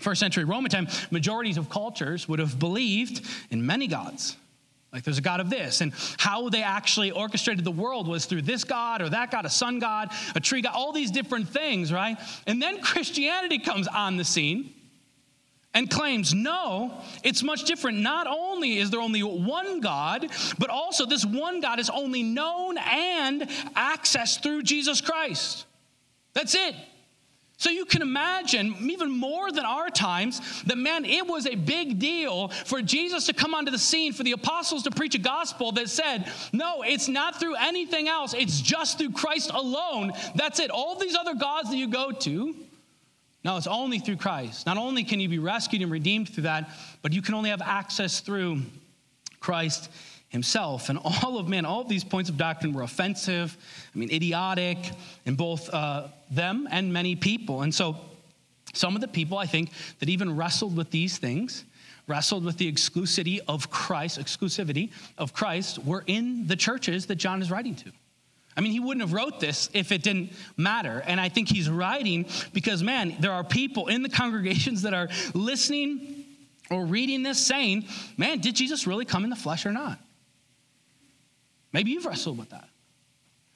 first 0.00 0.20
century 0.20 0.44
Roman 0.44 0.70
time, 0.70 0.88
majorities 1.10 1.56
of 1.56 1.68
cultures 1.68 2.28
would 2.28 2.38
have 2.38 2.58
believed 2.58 3.26
in 3.50 3.64
many 3.66 3.86
gods. 3.86 4.36
Like 4.92 5.04
there's 5.04 5.18
a 5.18 5.22
God 5.22 5.40
of 5.40 5.50
this. 5.50 5.80
And 5.80 5.92
how 6.18 6.48
they 6.48 6.62
actually 6.62 7.10
orchestrated 7.10 7.64
the 7.64 7.70
world 7.70 8.08
was 8.08 8.26
through 8.26 8.42
this 8.42 8.64
God 8.64 9.02
or 9.02 9.08
that 9.08 9.30
God, 9.30 9.44
a 9.44 9.50
sun 9.50 9.78
God, 9.78 10.10
a 10.34 10.40
tree 10.40 10.62
God, 10.62 10.72
all 10.74 10.92
these 10.92 11.10
different 11.10 11.48
things, 11.48 11.92
right? 11.92 12.16
And 12.46 12.60
then 12.60 12.80
Christianity 12.80 13.58
comes 13.58 13.86
on 13.88 14.16
the 14.16 14.24
scene 14.24 14.74
and 15.72 15.88
claims, 15.88 16.34
no, 16.34 16.92
it's 17.22 17.42
much 17.42 17.64
different. 17.64 17.98
Not 17.98 18.26
only 18.26 18.78
is 18.78 18.90
there 18.90 19.00
only 19.00 19.22
one 19.22 19.80
God, 19.80 20.26
but 20.58 20.68
also 20.68 21.06
this 21.06 21.24
one 21.24 21.60
God 21.60 21.78
is 21.78 21.88
only 21.90 22.22
known 22.22 22.76
and 22.78 23.42
accessed 23.76 24.42
through 24.42 24.62
Jesus 24.62 25.00
Christ. 25.00 25.66
That's 26.34 26.54
it. 26.54 26.74
So 27.56 27.68
you 27.68 27.84
can 27.84 28.00
imagine, 28.00 28.74
even 28.90 29.10
more 29.10 29.52
than 29.52 29.66
our 29.66 29.90
times, 29.90 30.62
that 30.62 30.78
man, 30.78 31.04
it 31.04 31.26
was 31.26 31.46
a 31.46 31.54
big 31.54 31.98
deal 31.98 32.48
for 32.48 32.80
Jesus 32.80 33.26
to 33.26 33.34
come 33.34 33.54
onto 33.54 33.70
the 33.70 33.78
scene, 33.78 34.14
for 34.14 34.22
the 34.22 34.32
apostles 34.32 34.82
to 34.84 34.90
preach 34.90 35.14
a 35.14 35.18
gospel 35.18 35.70
that 35.72 35.90
said, 35.90 36.32
no, 36.54 36.82
it's 36.82 37.06
not 37.06 37.38
through 37.38 37.56
anything 37.56 38.08
else, 38.08 38.32
it's 38.32 38.62
just 38.62 38.96
through 38.96 39.12
Christ 39.12 39.50
alone. 39.52 40.12
That's 40.34 40.58
it. 40.58 40.70
All 40.70 40.94
these 40.98 41.14
other 41.14 41.34
gods 41.34 41.68
that 41.68 41.76
you 41.76 41.86
go 41.86 42.12
to, 42.12 42.56
no, 43.42 43.56
it's 43.56 43.66
only 43.66 43.98
through 43.98 44.16
Christ. 44.16 44.66
Not 44.66 44.76
only 44.76 45.02
can 45.02 45.18
you 45.18 45.28
be 45.28 45.38
rescued 45.38 45.82
and 45.82 45.90
redeemed 45.90 46.28
through 46.28 46.42
that, 46.42 46.70
but 47.02 47.12
you 47.12 47.22
can 47.22 47.34
only 47.34 47.50
have 47.50 47.62
access 47.62 48.20
through 48.20 48.62
Christ 49.40 49.90
himself. 50.28 50.88
And 50.88 50.98
all 51.04 51.38
of, 51.38 51.48
man, 51.48 51.64
all 51.64 51.80
of 51.80 51.88
these 51.88 52.04
points 52.04 52.28
of 52.28 52.36
doctrine 52.36 52.72
were 52.72 52.82
offensive, 52.82 53.56
I 53.94 53.98
mean, 53.98 54.10
idiotic 54.10 54.78
in 55.24 55.36
both 55.36 55.72
uh, 55.72 56.08
them 56.30 56.68
and 56.70 56.92
many 56.92 57.16
people. 57.16 57.62
And 57.62 57.74
so, 57.74 57.96
some 58.72 58.94
of 58.94 59.00
the 59.00 59.08
people, 59.08 59.36
I 59.36 59.46
think, 59.46 59.70
that 59.98 60.08
even 60.08 60.36
wrestled 60.36 60.76
with 60.76 60.92
these 60.92 61.18
things, 61.18 61.64
wrestled 62.06 62.44
with 62.44 62.56
the 62.56 62.70
exclusivity 62.70 63.40
of 63.48 63.68
Christ, 63.68 64.20
exclusivity 64.20 64.92
of 65.18 65.32
Christ, 65.32 65.80
were 65.84 66.04
in 66.06 66.46
the 66.46 66.54
churches 66.54 67.06
that 67.06 67.16
John 67.16 67.42
is 67.42 67.50
writing 67.50 67.74
to. 67.76 67.90
I 68.60 68.62
mean, 68.62 68.72
he 68.72 68.80
wouldn't 68.80 69.00
have 69.00 69.14
wrote 69.14 69.40
this 69.40 69.70
if 69.72 69.90
it 69.90 70.02
didn't 70.02 70.32
matter. 70.54 71.02
And 71.06 71.18
I 71.18 71.30
think 71.30 71.48
he's 71.48 71.70
writing 71.70 72.26
because, 72.52 72.82
man, 72.82 73.16
there 73.18 73.32
are 73.32 73.42
people 73.42 73.86
in 73.86 74.02
the 74.02 74.10
congregations 74.10 74.82
that 74.82 74.92
are 74.92 75.08
listening 75.32 76.26
or 76.70 76.84
reading 76.84 77.22
this 77.22 77.38
saying, 77.38 77.86
man, 78.18 78.40
did 78.40 78.54
Jesus 78.54 78.86
really 78.86 79.06
come 79.06 79.24
in 79.24 79.30
the 79.30 79.36
flesh 79.36 79.64
or 79.64 79.72
not? 79.72 79.98
Maybe 81.72 81.92
you've 81.92 82.04
wrestled 82.04 82.36
with 82.36 82.50
that. 82.50 82.68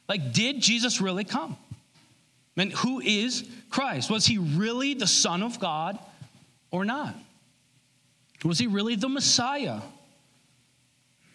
Like, 0.08 0.32
did 0.32 0.62
Jesus 0.62 1.02
really 1.02 1.25
come? 1.25 1.58
Man, 2.56 2.70
who 2.70 3.00
is 3.00 3.46
Christ? 3.68 4.11
Was 4.11 4.25
he 4.25 4.38
really 4.38 4.94
the 4.94 5.06
Son 5.06 5.42
of 5.42 5.61
God 5.61 5.99
or 6.70 6.87
not? 6.87 7.14
Was 8.42 8.58
he 8.58 8.68
really 8.68 8.96
the 8.96 9.11
Messiah 9.11 9.82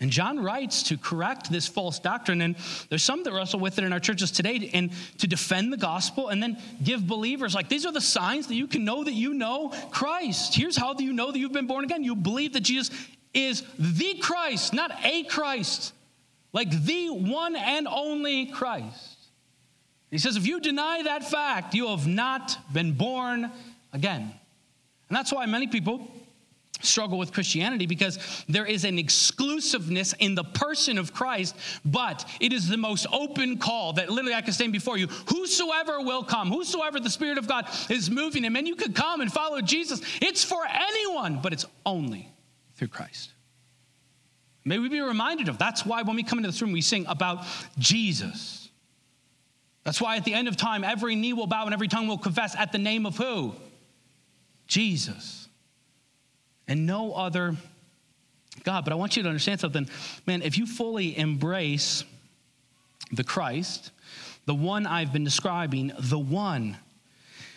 and 0.02 0.12
John 0.12 0.40
writes 0.40 0.84
to 0.84 0.98
correct 0.98 1.52
this 1.52 1.68
false 1.68 2.00
doctrine. 2.00 2.42
And 2.42 2.56
there's 2.88 3.04
some 3.04 3.24
that 3.24 3.34
wrestle 3.34 3.60
with 3.60 3.78
it 3.78 3.84
in 3.84 3.92
our 3.92 4.00
churches 4.00 4.32
today 4.32 4.70
and 4.74 4.92
to 5.18 5.28
defend 5.28 5.74
the 5.74 5.78
gospel 5.78 6.30
and 6.30 6.42
then 6.42 6.58
give 6.84 7.06
believers 7.06 7.54
like 7.54 7.68
these 7.68 7.86
are 7.86 7.92
the 7.92 8.00
signs 8.00 8.48
that 8.48 8.56
you 8.56 8.68
can 8.68 8.86
know 8.86 9.04
that 9.04 9.14
you 9.14 9.34
know 9.34 9.74
Christ. 9.92 10.56
Here's 10.56 10.78
how 10.78 10.96
you 10.98 11.12
know 11.12 11.32
that 11.32 11.40
you've 11.40 11.52
been 11.52 11.68
born 11.68 11.84
again. 11.84 12.04
You 12.04 12.16
believe 12.16 12.54
that 12.54 12.62
Jesus 12.62 12.92
is 13.34 13.64
the 13.78 14.16
Christ, 14.22 14.74
not 14.74 14.92
a 15.04 15.24
Christ, 15.24 15.94
like 16.54 16.72
the 16.86 17.10
one 17.10 17.56
and 17.58 17.88
only 17.88 18.48
Christ. 18.48 19.18
He 20.10 20.18
says, 20.18 20.38
if 20.38 20.48
you 20.48 20.60
deny 20.60 21.04
that 21.04 21.30
fact, 21.30 21.76
you 21.76 21.88
have 21.88 22.08
not 22.08 22.58
been 22.74 22.94
born 22.94 23.52
again. 23.94 24.34
And 25.10 25.16
that's 25.16 25.32
why 25.32 25.46
many 25.46 25.68
people 25.68 26.10
struggle 26.82 27.18
with 27.18 27.34
Christianity 27.34 27.86
because 27.86 28.44
there 28.48 28.66
is 28.66 28.86
an 28.86 28.98
exclusiveness 28.98 30.14
in 30.20 30.36
the 30.36 30.44
person 30.44 30.98
of 30.98 31.14
Christ, 31.14 31.56
but 31.86 32.30
it 32.40 32.54
is 32.54 32.68
the 32.68 32.78
most 32.78 33.08
open 33.12 33.58
call 33.58 33.94
that 33.94 34.10
literally 34.10 34.34
I 34.34 34.42
can 34.42 34.54
stand 34.54 34.74
before 34.74 34.98
you. 34.98 35.08
Whosoever 35.30 36.02
will 36.02 36.24
come, 36.24 36.50
whosoever 36.50 37.00
the 37.00 37.10
Spirit 37.10 37.38
of 37.38 37.48
God 37.48 37.68
is 37.90 38.10
moving 38.10 38.44
him, 38.44 38.56
and 38.56 38.68
you 38.68 38.76
could 38.76 38.96
come 38.96 39.22
and 39.22 39.32
follow 39.32 39.62
Jesus. 39.62 40.02
It's 40.22 40.44
for 40.44 40.64
anyone, 40.68 41.40
but 41.42 41.54
it's 41.54 41.66
only 41.86 42.32
through 42.76 42.90
Christ. 42.90 43.34
May 44.66 44.78
we 44.78 44.90
be 44.90 45.02
reminded 45.02 45.50
of 45.50 45.58
that's 45.58 45.86
why 45.86 46.02
when 46.04 46.16
we 46.16 46.24
come 46.24 46.40
into 46.40 46.50
this 46.50 46.62
room, 46.62 46.72
we 46.72 46.82
sing 46.82 47.06
about 47.08 47.46
Jesus. 47.78 48.70
That's 49.84 50.02
why 50.02 50.18
at 50.18 50.26
the 50.26 50.34
end 50.34 50.48
of 50.48 50.58
time, 50.58 50.84
every 50.84 51.16
knee 51.16 51.34
will 51.34 51.48
bow 51.48 51.66
and 51.66 51.74
every 51.74 51.88
tongue 51.88 52.08
will 52.08 52.18
confess 52.18 52.56
at 52.56 52.72
the 52.72 52.78
name 52.78 53.06
of 53.06 53.18
who? 53.18 53.56
Jesus 54.68 55.39
and 56.70 56.86
no 56.86 57.12
other 57.12 57.58
God. 58.64 58.86
But 58.86 58.94
I 58.94 58.96
want 58.96 59.18
you 59.18 59.24
to 59.24 59.30
understand 59.30 59.60
something. 59.60 59.90
Man, 60.26 60.42
if 60.42 60.58
you 60.58 60.66
fully 60.66 61.18
embrace 61.18 62.06
the 63.12 63.24
Christ, 63.24 63.92
the 64.46 64.56
one 64.56 64.86
I've 64.86 65.12
been 65.12 65.24
describing, 65.24 65.92
the 66.00 66.20
one 66.20 66.78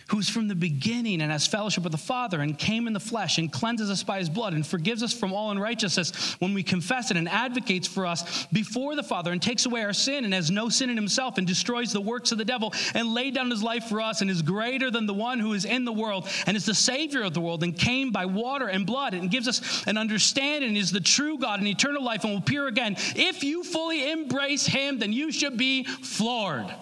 who's 0.09 0.29
from 0.29 0.49
the 0.49 0.55
beginning 0.55 1.21
and 1.21 1.33
has 1.33 1.47
fellowship 1.47 1.85
with 1.85 1.93
the 1.93 1.99
Father 1.99 2.41
and 2.41 2.59
came 2.59 2.87
in 2.87 2.93
the 2.93 3.01
flesh 3.01 3.39
and 3.39 3.53
cleanses 3.53 3.91
us 3.91 4.03
by 4.03 4.19
his 4.19 4.29
blood 4.29 4.53
and 4.53 4.67
forgives 4.67 5.03
us 5.03 5.13
from 5.13 5.33
all 5.33 5.51
unrighteousness 5.51 6.37
when 6.41 6.55
we 6.55 6.63
confess 6.63 7.11
it 7.11 7.17
and 7.17 7.29
advocates 7.29 7.87
for 7.87 8.07
us 8.07 8.47
before 8.47 8.97
the 8.97 9.03
Father 9.03 9.33
and 9.33 9.43
takes 9.43 9.67
away 9.67 9.83
our 9.83 9.93
sin 9.93 10.25
and 10.25 10.35
has 10.35 10.51
no 10.51 10.69
sin 10.69 10.91
in 10.91 10.97
himself 10.97 11.39
and 11.39 11.47
destroys 11.47 11.93
the 11.93 12.01
works 12.01 12.33
of 12.33 12.39
the 12.39 12.45
devil 12.45 12.73
and 12.95 13.15
laid 13.15 13.35
down 13.35 13.51
his 13.51 13.63
life 13.63 13.85
for 13.85 14.01
us 14.01 14.21
and 14.21 14.31
is 14.31 14.43
greater 14.43 14.91
than 14.91 15.07
the 15.07 15.15
one 15.15 15.39
who 15.39 15.53
is 15.53 15.65
in 15.65 15.85
the 15.85 15.93
world 15.93 16.29
and 16.47 16.57
is 16.57 16.67
the 16.67 16.75
Savior 16.75 17.23
of 17.23 17.35
the 17.35 17.41
world 17.41 17.63
and 17.63 17.79
came 17.79 18.11
by 18.11 18.27
water 18.27 18.69
and 18.69 18.87
blood 18.87 19.15
and 19.15 19.31
gives 19.31 19.49
us 19.49 19.85
an 19.87 19.97
understanding 19.97 20.69
and 20.69 20.79
is 20.79 20.93
the 20.93 21.01
true 21.01 21.39
God 21.39 21.59
and 21.59 21.69
eternal 21.69 22.03
life 22.03 22.25
and 22.25 22.33
will 22.33 22.39
appear 22.39 22.67
again. 22.67 22.97
If 23.17 23.45
you 23.45 23.65
fully 23.65 24.11
embrace 24.11 24.67
him, 24.67 24.99
then 24.99 25.13
you 25.13 25.33
should 25.33 25.57
be 25.57 25.85
floored. 25.85 26.73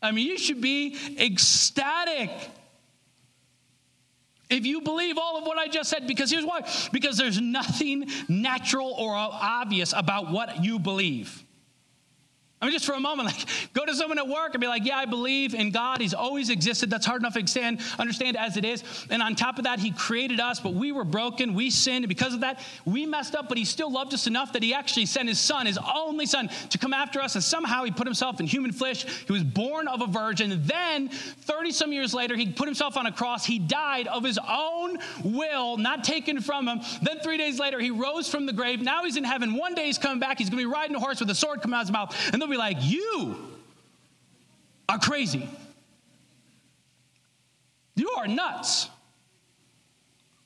I 0.00 0.12
mean, 0.12 0.26
you 0.26 0.38
should 0.38 0.60
be 0.60 0.96
ecstatic 1.18 2.30
if 4.50 4.64
you 4.64 4.80
believe 4.80 5.18
all 5.18 5.36
of 5.36 5.44
what 5.44 5.58
I 5.58 5.68
just 5.68 5.90
said, 5.90 6.06
because 6.06 6.30
here's 6.30 6.44
why 6.44 6.68
because 6.92 7.18
there's 7.18 7.40
nothing 7.40 8.08
natural 8.28 8.90
or 8.92 9.14
obvious 9.14 9.92
about 9.94 10.30
what 10.30 10.64
you 10.64 10.78
believe. 10.78 11.44
I 12.60 12.66
mean, 12.66 12.72
just 12.72 12.86
for 12.86 12.94
a 12.94 13.00
moment, 13.00 13.26
like 13.32 13.46
go 13.72 13.86
to 13.86 13.94
someone 13.94 14.18
at 14.18 14.26
work 14.26 14.54
and 14.54 14.60
be 14.60 14.66
like, 14.66 14.84
"Yeah, 14.84 14.98
I 14.98 15.04
believe 15.04 15.54
in 15.54 15.70
God. 15.70 16.00
He's 16.00 16.14
always 16.14 16.50
existed. 16.50 16.90
That's 16.90 17.06
hard 17.06 17.22
enough 17.22 17.34
to 17.34 17.38
understand, 17.38 17.80
understand 17.98 18.36
as 18.36 18.56
it 18.56 18.64
is. 18.64 18.82
And 19.10 19.22
on 19.22 19.36
top 19.36 19.58
of 19.58 19.64
that, 19.64 19.78
He 19.78 19.92
created 19.92 20.40
us, 20.40 20.58
but 20.58 20.74
we 20.74 20.90
were 20.90 21.04
broken. 21.04 21.54
We 21.54 21.70
sinned, 21.70 22.04
and 22.04 22.08
because 22.08 22.34
of 22.34 22.40
that, 22.40 22.60
we 22.84 23.06
messed 23.06 23.34
up. 23.34 23.48
But 23.48 23.58
He 23.58 23.64
still 23.64 23.92
loved 23.92 24.12
us 24.12 24.26
enough 24.26 24.52
that 24.54 24.62
He 24.62 24.74
actually 24.74 25.06
sent 25.06 25.28
His 25.28 25.38
Son, 25.38 25.66
His 25.66 25.78
only 25.94 26.26
Son, 26.26 26.50
to 26.70 26.78
come 26.78 26.92
after 26.92 27.20
us. 27.20 27.36
And 27.36 27.44
somehow 27.44 27.84
He 27.84 27.92
put 27.92 28.06
Himself 28.06 28.40
in 28.40 28.46
human 28.46 28.72
flesh. 28.72 29.04
He 29.04 29.32
was 29.32 29.44
born 29.44 29.86
of 29.86 30.02
a 30.02 30.06
virgin. 30.06 30.60
Then, 30.64 31.08
thirty 31.08 31.70
some 31.70 31.92
years 31.92 32.12
later, 32.12 32.36
He 32.36 32.50
put 32.50 32.66
Himself 32.66 32.96
on 32.96 33.06
a 33.06 33.12
cross. 33.12 33.46
He 33.46 33.60
died 33.60 34.08
of 34.08 34.24
His 34.24 34.38
own 34.48 34.98
will, 35.22 35.76
not 35.76 36.02
taken 36.02 36.40
from 36.40 36.66
Him. 36.66 36.80
Then 37.02 37.20
three 37.20 37.36
days 37.36 37.60
later, 37.60 37.78
He 37.78 37.92
rose 37.92 38.28
from 38.28 38.46
the 38.46 38.52
grave. 38.52 38.80
Now 38.80 39.04
He's 39.04 39.16
in 39.16 39.24
heaven. 39.24 39.54
One 39.54 39.74
day 39.74 39.86
He's 39.86 39.98
coming 39.98 40.18
back. 40.18 40.38
He's 40.38 40.50
going 40.50 40.60
to 40.60 40.68
be 40.68 40.72
riding 40.72 40.96
a 40.96 41.00
horse 41.00 41.20
with 41.20 41.30
a 41.30 41.36
sword 41.36 41.62
coming 41.62 41.76
out 41.76 41.82
of 41.82 41.86
His 41.86 41.92
mouth, 41.92 42.16
and 42.32 42.42
they'll 42.42 42.47
be 42.50 42.56
like, 42.56 42.78
You 42.80 43.36
are 44.88 44.98
crazy. 44.98 45.48
You 47.94 48.10
are 48.10 48.28
nuts. 48.28 48.88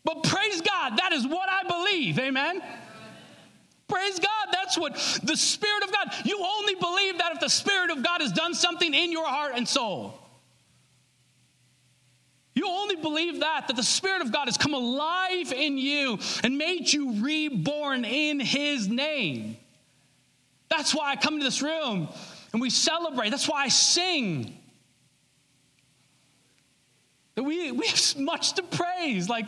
But 0.04 0.22
praise 0.24 0.60
God, 0.62 0.96
that 0.96 1.12
is 1.12 1.26
what 1.26 1.48
I 1.48 1.62
believe. 1.68 2.18
Amen. 2.18 2.60
Praise 3.88 4.18
God. 4.18 4.48
That's 4.52 4.78
what 4.78 4.94
the 5.22 5.36
Spirit 5.36 5.84
of 5.84 5.92
God, 5.92 6.12
you 6.24 6.42
only 6.42 6.74
believe 6.76 7.18
that 7.18 7.32
if 7.34 7.40
the 7.40 7.50
Spirit 7.50 7.90
of 7.90 8.02
God 8.02 8.22
has 8.22 8.32
done 8.32 8.54
something 8.54 8.94
in 8.94 9.12
your 9.12 9.26
heart 9.26 9.52
and 9.54 9.68
soul. 9.68 10.18
you 12.54 12.66
only 12.66 12.96
believe 12.96 13.40
that, 13.40 13.68
that 13.68 13.76
the 13.76 13.82
Spirit 13.82 14.22
of 14.22 14.32
God 14.32 14.46
has 14.46 14.56
come 14.56 14.72
alive 14.72 15.52
in 15.52 15.76
you 15.76 16.18
and 16.42 16.56
made 16.56 16.90
you 16.90 17.22
reborn 17.22 18.04
in 18.04 18.40
His 18.40 18.88
name. 18.88 19.58
That's 20.72 20.94
why 20.94 21.10
I 21.10 21.16
come 21.16 21.34
into 21.34 21.44
this 21.44 21.60
room 21.60 22.08
and 22.52 22.62
we 22.62 22.70
celebrate. 22.70 23.28
That's 23.28 23.46
why 23.46 23.64
I 23.64 23.68
sing. 23.68 24.56
That 27.34 27.42
we, 27.42 27.70
we 27.72 27.86
have 27.86 28.16
much 28.16 28.54
to 28.54 28.62
praise. 28.62 29.28
Like, 29.28 29.44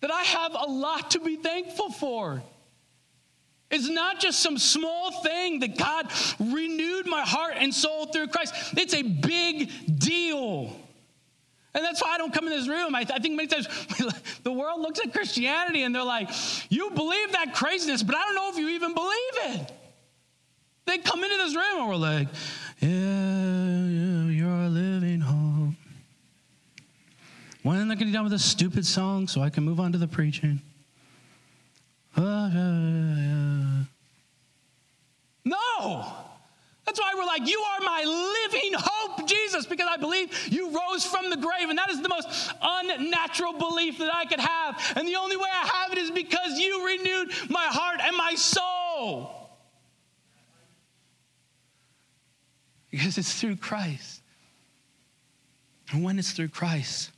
that 0.00 0.10
I 0.10 0.22
have 0.22 0.54
a 0.54 0.70
lot 0.70 1.10
to 1.10 1.20
be 1.20 1.36
thankful 1.36 1.90
for. 1.90 2.42
It's 3.70 3.90
not 3.90 4.20
just 4.20 4.40
some 4.40 4.56
small 4.56 5.22
thing 5.22 5.60
that 5.60 5.76
God 5.76 6.10
renewed 6.40 7.06
my 7.06 7.20
heart 7.20 7.54
and 7.58 7.74
soul 7.74 8.06
through 8.06 8.28
Christ. 8.28 8.54
It's 8.78 8.94
a 8.94 9.02
big 9.02 9.98
deal. 9.98 10.74
And 11.74 11.84
that's 11.84 12.02
why 12.02 12.14
I 12.14 12.18
don't 12.18 12.34
come 12.34 12.46
in 12.46 12.50
this 12.50 12.68
room. 12.68 12.94
I, 12.94 13.04
th- 13.04 13.18
I 13.18 13.22
think 13.22 13.34
many 13.34 13.48
times 13.48 13.66
the 14.42 14.52
world 14.52 14.80
looks 14.80 15.00
at 15.00 15.12
Christianity 15.12 15.84
and 15.84 15.94
they're 15.94 16.04
like, 16.04 16.28
you 16.68 16.90
believe 16.90 17.32
that 17.32 17.54
craziness, 17.54 18.02
but 18.02 18.14
I 18.14 18.24
don't 18.24 18.34
know 18.34 18.50
if 18.50 18.58
you 18.58 18.68
even 18.70 18.94
believe 18.94 19.58
it. 19.58 19.72
They 20.84 20.98
come 20.98 21.24
into 21.24 21.36
this 21.36 21.54
room 21.54 21.80
and 21.80 21.88
we're 21.88 21.96
like, 21.96 22.28
yeah, 22.80 24.24
you're 24.26 24.64
a 24.64 24.68
living 24.68 25.20
hope. 25.20 25.74
When 27.62 27.76
are 27.76 27.80
they 27.80 27.86
going 27.86 27.98
to 27.98 28.04
be 28.06 28.12
done 28.12 28.24
with 28.24 28.32
this 28.32 28.44
stupid 28.44 28.84
song 28.84 29.28
so 29.28 29.40
I 29.40 29.48
can 29.48 29.64
move 29.64 29.78
on 29.78 29.92
to 29.92 29.98
the 29.98 30.08
preaching? 30.08 30.60
Uh, 32.16 32.22
uh, 32.22 33.84
no. 35.44 36.12
That's 36.84 37.00
why 37.00 37.12
we're 37.16 37.24
like, 37.24 37.48
You 37.48 37.58
are 37.58 37.80
my 37.80 38.02
living 38.04 38.72
hope, 38.76 39.26
Jesus, 39.28 39.64
because 39.66 39.88
I 39.90 39.96
believe 39.96 40.48
you 40.48 40.76
rose 40.76 41.06
from 41.06 41.30
the 41.30 41.36
grave. 41.36 41.68
And 41.70 41.78
that 41.78 41.90
is 41.90 42.02
the 42.02 42.08
most 42.08 42.52
unnatural 43.32 43.70
belief 43.70 43.98
that 43.98 44.14
I 44.14 44.24
could 44.24 44.40
have. 44.40 44.92
And 44.96 45.06
the 45.06 45.16
only 45.16 45.36
way 45.36 45.48
I 45.52 45.66
have 45.66 45.92
it 45.92 45.98
is 45.98 46.10
because 46.10 46.58
you 46.58 46.86
renewed 46.86 47.32
my 47.48 47.66
heart 47.66 48.00
and 48.02 48.16
my 48.16 48.34
soul. 48.34 49.50
Because 52.90 53.18
it's 53.18 53.40
through 53.40 53.56
Christ. 53.56 54.20
And 55.90 56.04
when 56.04 56.18
it's 56.18 56.32
through 56.32 56.48
Christ, 56.48 57.10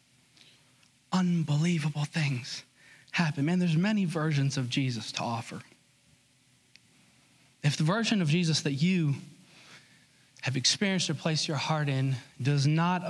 unbelievable 1.13 2.05
things 2.05 2.65
happen. 3.13 3.45
Man, 3.45 3.59
there's 3.59 3.77
many 3.77 4.05
versions 4.05 4.57
of 4.57 4.69
Jesus 4.69 5.13
to 5.13 5.23
offer. 5.23 5.61
If 7.63 7.77
the 7.77 7.85
version 7.85 8.21
of 8.21 8.29
Jesus 8.29 8.63
that 8.63 8.73
you 8.73 9.15
have 10.43 10.57
experienced 10.57 11.09
or 11.09 11.15
placed 11.15 11.49
your 11.49 11.57
heart 11.57 11.89
in 11.89 12.17
does 12.43 12.67
not 12.67 13.03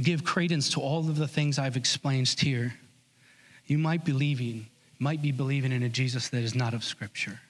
give 0.00 0.24
credence 0.24 0.70
to 0.70 0.80
all 0.80 1.00
of 1.00 1.16
the 1.16 1.28
things 1.28 1.58
I've 1.58 1.76
explained 1.76 2.28
here, 2.28 2.74
you 3.66 3.78
might 3.78 4.04
be 4.04 4.12
believing, 4.12 4.66
might 4.98 5.22
be 5.22 5.32
believing 5.32 5.72
in 5.72 5.82
a 5.82 5.88
Jesus 5.88 6.28
that 6.30 6.42
is 6.42 6.54
not 6.54 6.74
of 6.74 6.84
Scripture. 6.84 7.40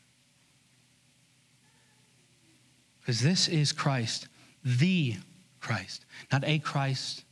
Because 3.00 3.20
this 3.20 3.48
is 3.48 3.72
Christ, 3.72 4.28
the 4.64 5.16
Christ, 5.60 6.04
not 6.30 6.44
a 6.44 6.58
Christ, 6.58 7.24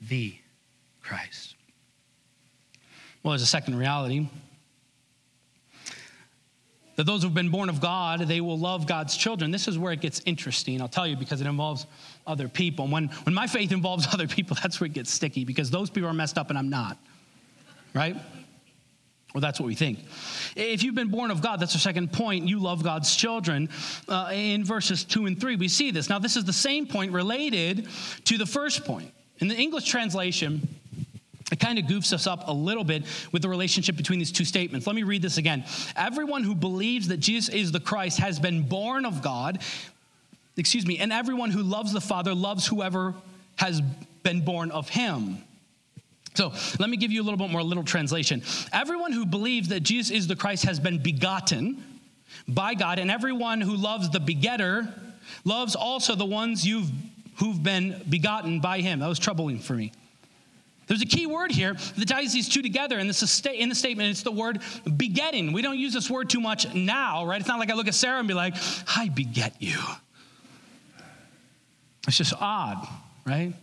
the 0.00 0.36
Christ. 1.02 1.54
Well, 3.22 3.32
there's 3.32 3.42
a 3.42 3.46
second 3.46 3.76
reality 3.76 4.28
that 6.98 7.06
those 7.06 7.22
who've 7.22 7.32
been 7.32 7.48
born 7.48 7.68
of 7.68 7.80
God, 7.80 8.22
they 8.22 8.40
will 8.40 8.58
love 8.58 8.88
God's 8.88 9.16
children. 9.16 9.52
This 9.52 9.68
is 9.68 9.78
where 9.78 9.92
it 9.92 10.00
gets 10.00 10.20
interesting, 10.26 10.82
I'll 10.82 10.88
tell 10.88 11.06
you, 11.06 11.14
because 11.14 11.40
it 11.40 11.46
involves 11.46 11.86
other 12.26 12.48
people. 12.48 12.86
And 12.86 12.92
when, 12.92 13.08
when 13.22 13.34
my 13.36 13.46
faith 13.46 13.70
involves 13.70 14.08
other 14.12 14.26
people, 14.26 14.56
that's 14.60 14.80
where 14.80 14.86
it 14.86 14.94
gets 14.94 15.12
sticky, 15.12 15.44
because 15.44 15.70
those 15.70 15.90
people 15.90 16.10
are 16.10 16.12
messed 16.12 16.36
up 16.36 16.50
and 16.50 16.58
I'm 16.58 16.68
not, 16.68 16.98
right? 17.94 18.16
Well, 19.32 19.40
that's 19.40 19.60
what 19.60 19.66
we 19.66 19.76
think. 19.76 20.00
If 20.56 20.82
you've 20.82 20.96
been 20.96 21.10
born 21.10 21.30
of 21.30 21.40
God, 21.40 21.60
that's 21.60 21.76
our 21.76 21.80
second 21.80 22.12
point. 22.12 22.48
You 22.48 22.58
love 22.58 22.82
God's 22.82 23.14
children. 23.14 23.68
Uh, 24.08 24.30
in 24.32 24.64
verses 24.64 25.04
two 25.04 25.26
and 25.26 25.40
three, 25.40 25.54
we 25.54 25.68
see 25.68 25.92
this. 25.92 26.08
Now, 26.08 26.18
this 26.18 26.36
is 26.36 26.46
the 26.46 26.52
same 26.52 26.84
point 26.84 27.12
related 27.12 27.86
to 28.24 28.38
the 28.38 28.46
first 28.46 28.84
point. 28.84 29.12
In 29.38 29.46
the 29.46 29.54
English 29.54 29.84
translation, 29.84 30.66
it 31.50 31.58
kind 31.58 31.78
of 31.78 31.86
goofs 31.86 32.12
us 32.12 32.26
up 32.26 32.44
a 32.46 32.52
little 32.52 32.84
bit 32.84 33.04
with 33.32 33.42
the 33.42 33.48
relationship 33.48 33.96
between 33.96 34.18
these 34.18 34.32
two 34.32 34.44
statements. 34.44 34.86
Let 34.86 34.96
me 34.96 35.02
read 35.02 35.22
this 35.22 35.38
again. 35.38 35.64
Everyone 35.96 36.42
who 36.42 36.54
believes 36.54 37.08
that 37.08 37.18
Jesus 37.18 37.54
is 37.54 37.72
the 37.72 37.80
Christ 37.80 38.18
has 38.18 38.38
been 38.38 38.62
born 38.62 39.06
of 39.06 39.22
God, 39.22 39.60
excuse 40.56 40.86
me, 40.86 40.98
and 40.98 41.12
everyone 41.12 41.50
who 41.50 41.62
loves 41.62 41.92
the 41.92 42.00
Father 42.00 42.34
loves 42.34 42.66
whoever 42.66 43.14
has 43.56 43.80
been 44.22 44.44
born 44.44 44.70
of 44.70 44.88
him. 44.88 45.38
So 46.34 46.52
let 46.78 46.90
me 46.90 46.96
give 46.96 47.10
you 47.10 47.22
a 47.22 47.24
little 47.24 47.38
bit 47.38 47.50
more 47.50 47.62
little 47.62 47.82
translation. 47.82 48.42
Everyone 48.72 49.12
who 49.12 49.24
believes 49.26 49.68
that 49.68 49.80
Jesus 49.80 50.10
is 50.10 50.26
the 50.26 50.36
Christ 50.36 50.64
has 50.64 50.78
been 50.78 51.02
begotten 51.02 51.82
by 52.46 52.74
God, 52.74 52.98
and 52.98 53.10
everyone 53.10 53.60
who 53.60 53.74
loves 53.74 54.10
the 54.10 54.20
begetter 54.20 54.86
loves 55.44 55.74
also 55.74 56.14
the 56.14 56.26
ones 56.26 56.66
you've 56.66 56.90
who've 57.36 57.62
been 57.62 58.02
begotten 58.08 58.60
by 58.60 58.80
him. 58.80 59.00
That 59.00 59.08
was 59.08 59.18
troubling 59.18 59.58
for 59.60 59.74
me. 59.74 59.92
There's 60.88 61.02
a 61.02 61.06
key 61.06 61.26
word 61.26 61.52
here 61.52 61.74
that 61.74 62.08
ties 62.08 62.32
these 62.32 62.48
two 62.48 62.62
together, 62.62 62.98
in 62.98 63.06
the 63.06 63.14
statement. 63.14 64.10
It's 64.10 64.22
the 64.22 64.32
word 64.32 64.60
begetting. 64.96 65.52
We 65.52 65.62
don't 65.62 65.78
use 65.78 65.92
this 65.92 66.10
word 66.10 66.30
too 66.30 66.40
much 66.40 66.74
now, 66.74 67.26
right? 67.26 67.38
It's 67.38 67.48
not 67.48 67.58
like 67.58 67.70
I 67.70 67.74
look 67.74 67.88
at 67.88 67.94
Sarah 67.94 68.18
and 68.18 68.26
be 68.26 68.34
like, 68.34 68.54
I 68.96 69.10
beget 69.10 69.54
you. 69.60 69.78
It's 72.06 72.16
just 72.16 72.32
odd, 72.40 72.88
right? 73.26 73.54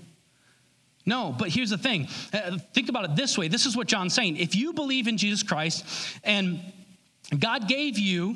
No, 1.06 1.36
but 1.38 1.50
here's 1.50 1.72
the 1.72 1.78
thing. 1.78 2.08
Uh, 2.32 2.58
think 2.74 2.90
about 2.90 3.06
it 3.06 3.16
this 3.16 3.38
way. 3.38 3.48
This 3.48 3.66
is 3.66 3.76
what 3.76 3.88
John's 3.88 4.14
saying. 4.14 4.38
If 4.38 4.56
you 4.56 4.74
believe 4.74 5.08
in 5.08 5.18
Jesus 5.18 5.44
Christ 5.44 5.86
and 6.24 6.60
God 7.38 7.68
gave 7.68 7.98
you 7.98 8.36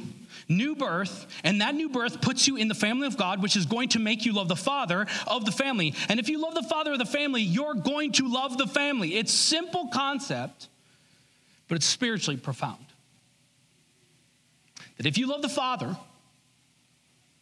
new 0.50 0.76
birth, 0.76 1.28
and 1.44 1.62
that 1.62 1.76
new 1.76 1.90
birth 1.90 2.22
puts 2.22 2.48
you 2.48 2.58
in 2.58 2.68
the 2.68 2.76
family 2.76 3.06
of 3.08 3.16
God, 3.16 3.42
which 3.42 3.56
is 3.56 3.66
going 3.66 3.90
to 3.90 4.00
make 4.00 4.26
you 4.26 4.34
love 4.34 4.48
the 4.48 4.56
father 4.56 5.06
of 5.28 5.46
the 5.46 5.52
family. 5.52 5.94
And 6.10 6.20
if 6.20 6.28
you 6.28 6.42
love 6.42 6.56
the 6.56 6.64
father 6.64 6.92
of 6.92 6.98
the 6.98 7.06
family, 7.06 7.44
you're 7.44 7.76
going 7.76 8.12
to 8.14 8.28
love 8.28 8.58
the 8.58 8.68
family. 8.68 9.16
It's 9.16 9.32
simple 9.32 9.88
concept, 9.94 10.68
but 11.68 11.76
it's 11.76 11.86
spiritually 11.86 12.38
profound. 12.38 12.84
That 14.98 15.06
if 15.06 15.18
you 15.18 15.28
love 15.28 15.42
the 15.42 15.50
father, 15.50 15.96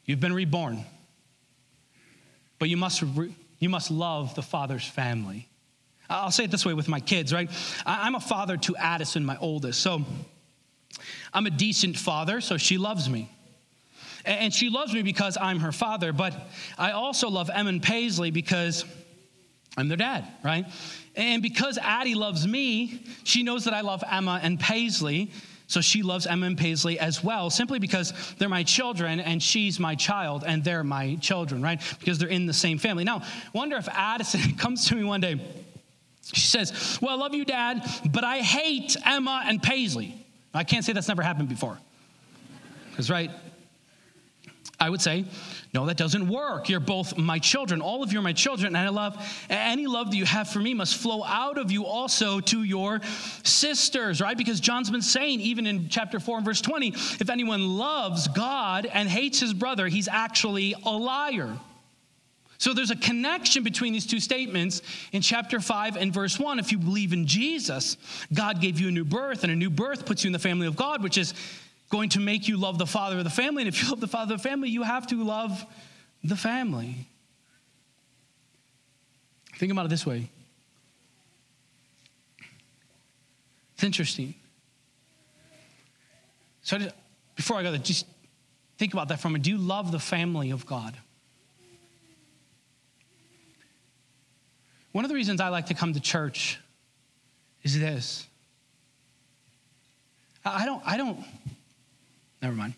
you've 0.06 0.20
been 0.20 0.34
reborn. 0.34 0.84
But 2.60 2.70
you 2.70 2.78
must, 2.78 3.02
you 3.60 3.70
must 3.70 3.90
love 3.90 4.36
the 4.36 4.42
father's 4.42 4.86
family. 4.86 5.48
I'll 6.10 6.32
say 6.32 6.46
it 6.46 6.52
this 6.52 6.66
way 6.66 6.74
with 6.74 6.88
my 6.88 7.00
kids, 7.00 7.34
right? 7.34 7.50
I'm 7.86 8.16
a 8.16 8.20
father 8.20 8.58
to 8.58 8.76
Addison, 8.76 9.26
my 9.26 9.38
oldest. 9.38 9.82
So 9.82 10.06
I'm 11.34 11.46
a 11.46 11.52
decent 11.52 11.98
father, 11.98 12.42
so 12.42 12.58
she 12.58 12.78
loves 12.78 13.10
me. 13.10 13.30
And 14.26 14.54
she 14.54 14.70
loves 14.70 14.94
me 14.94 15.04
because 15.04 15.38
I'm 15.40 15.60
her 15.60 15.72
father, 15.72 16.12
but 16.12 16.34
I 16.78 16.92
also 16.92 17.30
love 17.30 17.50
Em 17.54 17.68
and 17.68 17.82
Paisley 17.82 18.30
because 18.30 18.84
I'm 19.78 19.88
their 19.88 19.98
dad, 19.98 20.28
right? 20.44 20.66
And 21.16 21.42
because 21.42 21.78
Addie 21.78 22.16
loves 22.16 22.46
me, 22.46 23.04
she 23.24 23.44
knows 23.44 23.66
that 23.66 23.74
I 23.74 23.82
love 23.82 24.04
Emma 24.10 24.40
and 24.44 24.60
Paisley, 24.60 25.32
so 25.68 25.82
she 25.82 26.02
loves 26.02 26.26
Emma 26.26 26.46
and 26.46 26.58
Paisley 26.58 27.00
as 27.00 27.24
well, 27.24 27.50
simply 27.50 27.80
because 27.80 28.14
they're 28.38 28.50
my 28.50 28.64
children 28.64 29.20
and 29.20 29.42
she's 29.42 29.80
my 29.80 29.96
child 29.96 30.44
and 30.46 30.64
they're 30.64 30.84
my 30.84 31.16
children, 31.16 31.62
right? 31.62 31.82
Because 32.00 32.18
they're 32.18 32.30
in 32.30 32.46
the 32.46 32.54
same 32.54 32.78
family. 32.78 33.04
Now, 33.04 33.24
wonder 33.54 33.78
if 33.78 33.88
Addison 33.90 34.56
comes 34.58 34.88
to 34.88 34.96
me 34.96 35.04
one 35.04 35.22
day. 35.22 35.40
She 36.34 36.48
says, 36.48 37.00
Well, 37.02 37.12
I 37.12 37.16
love 37.16 37.34
you, 37.34 37.46
Dad, 37.46 37.90
but 38.12 38.24
I 38.24 38.40
hate 38.40 38.98
Emma 39.06 39.44
and 39.46 39.62
Paisley. 39.64 40.27
I 40.58 40.64
can't 40.64 40.84
say 40.84 40.94
that's 40.94 41.08
never 41.08 41.22
happened 41.22 41.50
before. 41.50 41.78
Because, 42.90 43.10
right, 43.10 43.32
I 44.80 44.90
would 44.90 45.02
say, 45.02 45.26
no, 45.74 45.88
that 45.88 45.98
doesn't 45.98 46.28
work. 46.28 46.70
You're 46.70 46.80
both 46.80 47.18
my 47.18 47.40
children. 47.40 47.82
All 47.82 48.04
of 48.04 48.14
you 48.14 48.20
are 48.20 48.24
my 48.24 48.34
children. 48.34 48.76
And 48.76 48.78
I 48.78 48.90
love, 48.90 49.46
any 49.50 49.88
love 49.88 50.12
that 50.12 50.18
you 50.18 50.26
have 50.26 50.50
for 50.50 50.60
me 50.60 50.74
must 50.74 50.96
flow 50.96 51.24
out 51.24 51.58
of 51.58 51.72
you 51.72 51.86
also 51.86 52.40
to 52.42 52.64
your 52.64 53.02
sisters, 53.44 54.22
right? 54.22 54.38
Because 54.38 54.60
John's 54.60 54.90
been 54.92 55.02
saying, 55.02 55.42
even 55.42 55.66
in 55.66 55.90
chapter 55.90 56.20
4 56.20 56.38
and 56.38 56.46
verse 56.46 56.62
20, 56.62 56.90
if 56.90 57.30
anyone 57.30 57.78
loves 57.78 58.28
God 58.28 58.86
and 58.86 59.10
hates 59.10 59.40
his 59.40 59.54
brother, 59.54 59.88
he's 59.88 60.08
actually 60.08 60.76
a 60.86 60.92
liar. 60.92 61.58
So 62.60 62.74
there's 62.74 62.90
a 62.90 62.96
connection 62.96 63.64
between 63.64 63.94
these 63.94 64.06
two 64.06 64.20
statements 64.20 64.82
in 65.12 65.22
chapter 65.22 65.60
5 65.60 65.96
and 65.96 66.12
verse 66.12 66.40
1. 66.40 66.58
If 66.58 66.72
you 66.72 66.80
believe 66.80 67.14
in 67.14 67.28
Jesus, 67.28 67.98
God 68.34 68.62
gave 68.62 68.80
you 68.80 68.88
a 68.88 68.92
new 68.92 69.06
birth, 69.06 69.44
and 69.44 69.52
a 69.52 69.56
new 69.56 69.70
birth 69.70 70.06
puts 70.06 70.24
you 70.24 70.30
in 70.30 70.34
the 70.34 70.40
family 70.40 70.66
of 70.66 70.76
God, 70.76 71.04
which 71.04 71.18
is 71.18 71.34
going 71.90 72.10
to 72.10 72.20
make 72.20 72.48
you 72.48 72.58
love 72.58 72.78
the 72.78 72.88
father 72.88 73.20
of 73.20 73.24
the 73.24 73.30
family. 73.30 73.64
And 73.64 73.68
if 73.68 73.84
you 73.84 73.90
love 73.90 74.00
the 74.00 74.08
father 74.08 74.34
of 74.34 74.42
the 74.42 74.50
family, 74.50 74.70
you 74.70 74.84
have 74.84 75.06
to 75.08 75.24
love 75.24 75.66
the 76.24 76.36
family. 76.36 77.08
Think 79.58 79.72
about 79.72 79.86
it 79.86 79.90
this 79.90 80.06
way 80.06 80.30
it's 83.76 83.84
interesting. 83.84 84.34
So, 86.64 86.80
before 87.36 87.58
I 87.58 87.64
go 87.64 87.70
there, 87.70 87.80
just 87.80 88.08
think 88.80 88.94
about 88.94 89.08
that 89.10 89.20
for 89.20 89.28
a 89.28 89.32
minute. 89.32 89.44
Do 89.44 89.52
you 89.52 89.58
love 89.58 89.92
the 89.92 90.00
family 90.00 90.50
of 90.50 90.66
God? 90.66 90.98
One 94.98 95.06
of 95.06 95.10
the 95.10 95.16
reasons 95.16 95.40
I 95.42 95.50
like 95.50 95.68
to 95.68 95.76
come 95.76 95.94
to 95.94 96.00
church 96.00 96.60
is 97.62 97.80
this. 97.80 98.26
I 100.44 100.66
don't, 100.66 100.82
I 100.88 100.98
don't, 100.98 101.24
never 102.42 102.56
mind. 102.56 102.74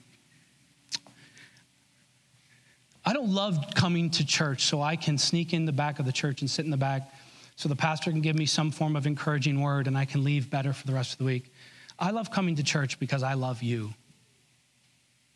I 3.05 3.13
don't 3.13 3.29
love 3.29 3.67
coming 3.73 4.09
to 4.09 4.25
church 4.25 4.65
so 4.65 4.81
I 4.81 4.97
can 4.97 5.17
sneak 5.17 5.53
in 5.53 5.63
the 5.63 5.71
back 5.71 5.99
of 5.99 6.05
the 6.05 6.11
church 6.11 6.41
and 6.41 6.51
sit 6.51 6.65
in 6.65 6.71
the 6.71 6.75
back 6.75 7.09
so 7.55 7.69
the 7.69 7.75
pastor 7.77 8.11
can 8.11 8.19
give 8.19 8.35
me 8.35 8.45
some 8.45 8.69
form 8.69 8.97
of 8.97 9.07
encouraging 9.07 9.61
word 9.61 9.87
and 9.87 9.97
I 9.97 10.03
can 10.03 10.25
leave 10.25 10.49
better 10.49 10.73
for 10.73 10.85
the 10.85 10.93
rest 10.93 11.13
of 11.13 11.19
the 11.19 11.23
week. 11.23 11.53
I 11.97 12.11
love 12.11 12.31
coming 12.31 12.57
to 12.57 12.63
church 12.63 12.99
because 12.99 13.23
I 13.23 13.35
love 13.35 13.63
you. 13.63 13.93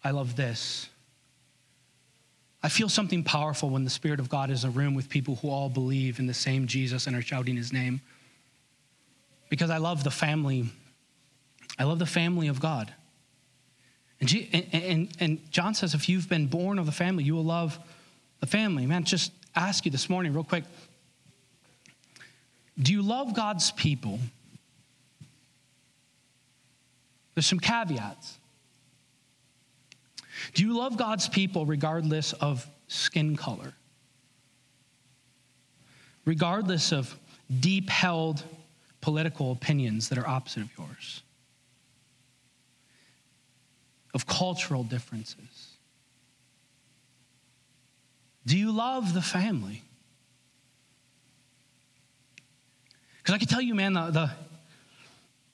I 0.03 0.11
love 0.11 0.35
this. 0.35 0.89
I 2.63 2.69
feel 2.69 2.87
something 2.87 3.25
powerful 3.25 3.69
when 3.69 3.83
the 3.83 3.89
Spirit 3.89 4.21
of 4.21 4.29
God 4.29 4.49
is 4.49 4.63
in 4.63 4.69
a 4.69 4.71
room 4.71 4.95
with 4.95 5.09
people 5.09 5.35
who 5.35 5.49
all 5.49 5.67
believe 5.67 6.17
in 6.17 6.27
the 6.27 6.33
same 6.33 6.65
Jesus 6.65 7.07
and 7.07 7.15
are 7.15 7.21
shouting 7.21 7.57
his 7.57 7.73
name. 7.73 7.99
Because 9.49 9.69
I 9.69 9.77
love 9.77 10.05
the 10.05 10.11
family. 10.11 10.69
I 11.77 11.83
love 11.83 11.99
the 11.99 12.05
family 12.05 12.47
of 12.47 12.61
God. 12.61 12.93
And, 14.21 14.65
and, 14.71 15.09
and 15.19 15.51
John 15.51 15.73
says, 15.73 15.93
if 15.93 16.07
you've 16.07 16.29
been 16.29 16.47
born 16.47 16.79
of 16.79 16.85
the 16.85 16.93
family, 16.93 17.25
you 17.25 17.35
will 17.35 17.43
love 17.43 17.77
the 18.39 18.47
family. 18.47 18.85
Man, 18.85 19.03
just 19.03 19.33
ask 19.53 19.83
you 19.83 19.91
this 19.91 20.09
morning, 20.09 20.33
real 20.33 20.45
quick 20.45 20.63
do 22.81 22.91
you 22.91 23.03
love 23.03 23.35
God's 23.35 23.71
people? 23.71 24.19
There's 27.35 27.45
some 27.45 27.59
caveats. 27.59 28.39
Do 30.53 30.63
you 30.63 30.77
love 30.77 30.97
God's 30.97 31.29
people 31.29 31.65
regardless 31.65 32.33
of 32.33 32.67
skin 32.87 33.35
color? 33.35 33.73
Regardless 36.25 36.91
of 36.91 37.17
deep 37.59 37.89
held 37.89 38.43
political 39.01 39.51
opinions 39.51 40.09
that 40.09 40.17
are 40.17 40.27
opposite 40.27 40.63
of 40.63 40.69
yours? 40.77 41.21
Of 44.13 44.27
cultural 44.27 44.83
differences? 44.83 45.77
Do 48.45 48.57
you 48.57 48.71
love 48.71 49.13
the 49.13 49.21
family? 49.21 49.83
Because 53.17 53.35
I 53.35 53.37
can 53.37 53.47
tell 53.47 53.61
you, 53.61 53.73
man, 53.73 53.93
the, 53.93 54.11
the 54.11 54.31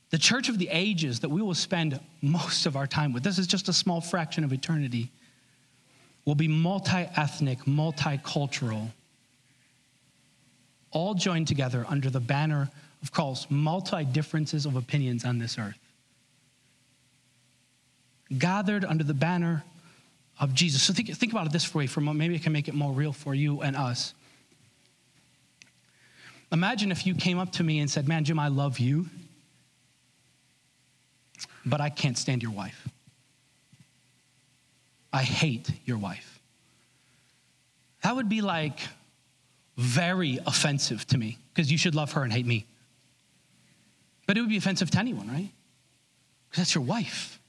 the 0.10 0.18
church 0.18 0.50
of 0.50 0.58
the 0.58 0.70
ages 0.72 1.20
that 1.20 1.30
we 1.30 1.42
will 1.42 1.54
spend 1.54 2.00
most 2.22 2.66
of 2.66 2.76
our 2.76 2.88
time 2.88 3.14
with, 3.14 3.24
this 3.24 3.38
is 3.38 3.48
just 3.48 3.70
a 3.70 3.74
small 3.74 4.02
fraction 4.02 4.44
of 4.44 4.52
eternity, 4.52 5.10
will 6.26 6.36
be 6.36 6.48
multi 6.48 7.08
ethnic, 7.16 7.60
multicultural, 7.60 8.90
all 10.92 11.14
joined 11.14 11.48
together 11.48 11.86
under 11.88 12.10
the 12.10 12.20
banner 12.20 12.70
of 13.04 13.12
Christ's 13.12 13.50
multi 13.52 14.04
differences 14.04 14.66
of 14.66 14.76
opinions 14.76 15.26
on 15.26 15.38
this 15.38 15.58
earth. 15.60 15.78
Gathered 18.38 18.86
under 18.86 19.04
the 19.04 19.14
banner 19.14 19.64
of 20.40 20.54
Jesus. 20.54 20.82
So 20.84 20.94
think, 20.94 21.10
think 21.16 21.32
about 21.32 21.46
it 21.46 21.52
this 21.52 21.74
way 21.74 21.86
for 21.86 22.00
a 22.00 22.04
moment. 22.04 22.20
Maybe 22.20 22.36
I 22.36 22.40
can 22.40 22.54
make 22.54 22.68
it 22.68 22.74
more 22.74 22.92
real 22.92 23.14
for 23.14 23.36
you 23.36 23.62
and 23.62 23.76
us. 23.76 24.14
Imagine 26.52 26.92
if 26.92 27.06
you 27.06 27.14
came 27.14 27.38
up 27.38 27.52
to 27.54 27.64
me 27.64 27.80
and 27.80 27.90
said, 27.90 28.08
Man, 28.08 28.24
Jim, 28.24 28.40
I 28.40 28.48
love 28.48 28.80
you 28.80 29.06
but 31.66 31.82
I 31.82 31.90
can't 31.90 32.18
stand 32.18 32.42
your 32.42 32.52
wife. 32.52 32.88
I 35.12 35.24
hate 35.24 35.70
your 35.86 35.98
wife. 35.98 36.40
That 38.04 38.16
would 38.16 38.30
be 38.30 38.42
like 38.42 38.80
very 39.78 40.40
offensive 40.46 41.06
to 41.08 41.18
me 41.18 41.38
because 41.54 41.72
you 41.72 41.78
should 41.78 41.96
love 41.96 42.14
her 42.14 42.24
and 42.24 42.32
hate 42.32 42.46
me. 42.46 42.66
But 44.28 44.38
it 44.38 44.42
would 44.42 44.50
be 44.50 44.58
offensive 44.58 44.92
to 44.92 45.00
anyone, 45.00 45.28
right? 45.28 45.50
Because 46.50 46.62
that's 46.62 46.76
your 46.76 46.84
wife. 46.84 47.40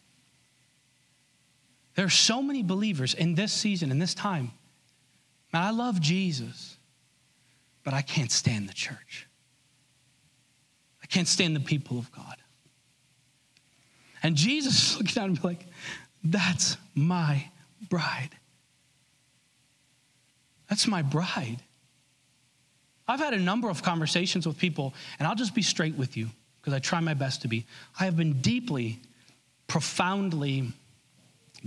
There 1.95 2.07
are 2.07 2.11
so 2.11 2.41
many 2.41 2.63
believers 2.63 3.15
in 3.15 3.35
this 3.35 3.53
season, 3.53 3.91
in 3.91 3.99
this 3.99 4.15
time. 4.15 4.53
Man, 5.53 5.63
I 5.63 5.71
love 5.71 6.01
Jesus, 6.01 6.77
but 7.85 7.93
I 7.93 8.03
can't 8.03 8.31
stand 8.31 8.69
the 8.69 8.73
church. 8.73 9.27
I 11.03 11.07
can't 11.07 11.29
stand 11.29 11.57
the 11.57 11.61
people 11.61 11.99
of 11.99 12.11
God. 12.13 12.37
And 14.23 14.37
Jesus 14.37 14.97
looked 14.97 15.15
down 15.15 15.31
and 15.31 15.41
be 15.41 15.49
like, 15.49 15.67
That's 16.23 16.77
my 16.95 17.45
bride. 17.89 18.31
That's 20.69 20.87
my 20.87 21.03
bride. 21.03 21.59
I've 23.09 23.19
had 23.19 23.35
a 23.35 23.39
number 23.39 23.69
of 23.69 23.83
conversations 23.83 24.47
with 24.47 24.57
people, 24.57 24.95
and 25.19 25.27
I'll 25.27 25.35
just 25.35 25.55
be 25.55 25.63
straight 25.63 25.97
with 25.97 26.17
you 26.17 26.29
because 26.61 26.73
I 26.73 26.79
try 26.79 27.01
my 27.01 27.15
best 27.15 27.43
to 27.43 27.49
be. 27.49 27.67
I 27.99 28.05
have 28.05 28.17
been 28.17 28.41
deeply, 28.41 29.01
profoundly 29.67 30.73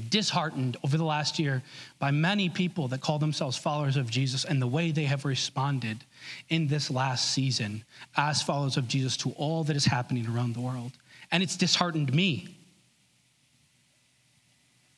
disheartened 0.09 0.77
over 0.83 0.97
the 0.97 1.03
last 1.03 1.37
year 1.37 1.61
by 1.99 2.11
many 2.11 2.49
people 2.49 2.87
that 2.87 3.01
call 3.01 3.19
themselves 3.19 3.57
followers 3.57 3.97
of 3.97 4.09
Jesus 4.09 4.45
and 4.45 4.61
the 4.61 4.67
way 4.67 4.91
they 4.91 5.03
have 5.03 5.25
responded 5.25 6.03
in 6.49 6.67
this 6.67 6.89
last 6.89 7.31
season 7.31 7.83
as 8.15 8.41
followers 8.41 8.77
of 8.77 8.87
Jesus 8.87 9.17
to 9.17 9.31
all 9.31 9.63
that 9.65 9.75
is 9.75 9.85
happening 9.85 10.25
around 10.27 10.55
the 10.55 10.61
world 10.61 10.93
and 11.31 11.43
it's 11.43 11.57
disheartened 11.57 12.13
me. 12.13 12.57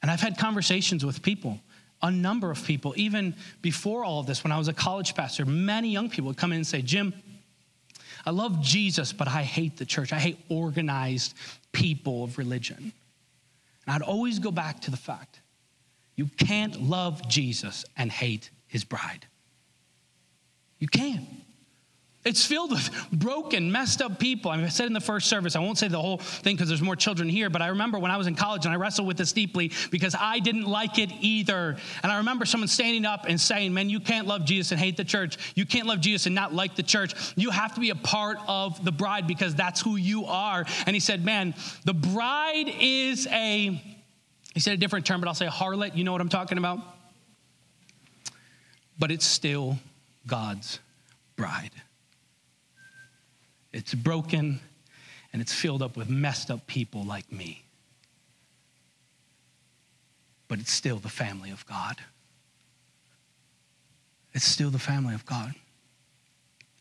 And 0.01 0.11
I've 0.11 0.21
had 0.21 0.37
conversations 0.37 1.05
with 1.05 1.21
people, 1.21 1.59
a 2.01 2.11
number 2.11 2.51
of 2.51 2.63
people, 2.63 2.93
even 2.95 3.35
before 3.61 4.03
all 4.03 4.19
of 4.19 4.27
this, 4.27 4.43
when 4.43 4.51
I 4.51 4.57
was 4.57 4.67
a 4.67 4.73
college 4.73 5.15
pastor, 5.15 5.45
many 5.45 5.89
young 5.89 6.09
people 6.09 6.27
would 6.27 6.37
come 6.37 6.51
in 6.51 6.57
and 6.57 6.67
say, 6.67 6.81
Jim, 6.81 7.13
I 8.25 8.31
love 8.31 8.61
Jesus, 8.61 9.13
but 9.13 9.27
I 9.27 9.43
hate 9.43 9.77
the 9.77 9.85
church. 9.85 10.13
I 10.13 10.19
hate 10.19 10.39
organized 10.49 11.35
people 11.71 12.23
of 12.23 12.37
religion. 12.37 12.93
And 13.85 13.95
I'd 13.95 14.01
always 14.01 14.39
go 14.39 14.51
back 14.51 14.81
to 14.81 14.91
the 14.91 14.97
fact 14.97 15.41
you 16.15 16.27
can't 16.37 16.81
love 16.81 17.27
Jesus 17.27 17.83
and 17.97 18.11
hate 18.11 18.49
his 18.67 18.83
bride. 18.83 19.27
You 20.79 20.87
can't. 20.87 21.27
It's 22.25 22.43
filled 22.43 22.71
with 22.71 22.89
broken, 23.11 23.71
messed 23.71 24.01
up 24.01 24.17
people. 24.17 24.49
I, 24.49 24.57
mean, 24.57 24.65
I 24.65 24.69
said 24.69 24.87
in 24.87 24.93
the 24.93 24.99
first 24.99 25.27
service, 25.27 25.55
I 25.55 25.59
won't 25.59 25.77
say 25.77 25.87
the 25.87 26.01
whole 26.01 26.17
thing 26.17 26.55
because 26.55 26.67
there's 26.67 26.81
more 26.81 26.95
children 26.95 27.29
here, 27.29 27.51
but 27.51 27.61
I 27.61 27.67
remember 27.67 27.99
when 27.99 28.09
I 28.09 28.17
was 28.17 28.25
in 28.25 28.33
college 28.33 28.65
and 28.65 28.73
I 28.73 28.77
wrestled 28.77 29.07
with 29.07 29.15
this 29.15 29.31
deeply 29.31 29.71
because 29.91 30.15
I 30.19 30.39
didn't 30.39 30.65
like 30.65 30.97
it 30.97 31.11
either. 31.21 31.77
And 32.01 32.11
I 32.11 32.17
remember 32.17 32.45
someone 32.45 32.67
standing 32.67 33.05
up 33.05 33.25
and 33.29 33.39
saying, 33.39 33.75
Man, 33.75 33.91
you 33.91 33.99
can't 33.99 34.25
love 34.25 34.43
Jesus 34.43 34.71
and 34.71 34.79
hate 34.81 34.97
the 34.97 35.03
church. 35.03 35.37
You 35.53 35.67
can't 35.67 35.85
love 35.85 36.01
Jesus 36.01 36.25
and 36.25 36.33
not 36.33 36.51
like 36.51 36.75
the 36.75 36.81
church. 36.81 37.13
You 37.35 37.51
have 37.51 37.75
to 37.75 37.79
be 37.79 37.91
a 37.91 37.95
part 37.95 38.37
of 38.47 38.83
the 38.83 38.91
bride 38.91 39.27
because 39.27 39.53
that's 39.53 39.79
who 39.79 39.95
you 39.95 40.25
are. 40.25 40.65
And 40.87 40.95
he 40.95 40.99
said, 40.99 41.23
Man, 41.23 41.53
the 41.83 41.93
bride 41.93 42.73
is 42.81 43.27
a, 43.27 43.79
he 44.55 44.59
said 44.59 44.73
a 44.73 44.77
different 44.77 45.05
term, 45.05 45.21
but 45.21 45.27
I'll 45.27 45.35
say 45.35 45.45
harlot. 45.45 45.95
You 45.95 46.03
know 46.03 46.11
what 46.11 46.21
I'm 46.21 46.29
talking 46.29 46.57
about? 46.57 46.79
But 48.97 49.11
it's 49.11 49.27
still 49.27 49.77
God's 50.25 50.79
bride. 51.35 51.69
It's 53.75 53.93
broken 53.93 54.61
and 55.33 55.41
it's 55.41 55.53
filled 55.53 55.81
up 55.81 55.97
with 55.97 56.09
messed 56.09 56.49
up 56.49 56.65
people 56.65 57.03
like 57.03 57.29
me. 57.29 57.65
But 60.47 60.59
it's 60.59 60.71
still 60.71 60.95
the 60.95 61.09
family 61.09 61.51
of 61.51 61.65
God. 61.65 61.97
It's 64.33 64.45
still 64.45 64.69
the 64.69 64.79
family 64.79 65.13
of 65.13 65.25
God. 65.25 65.53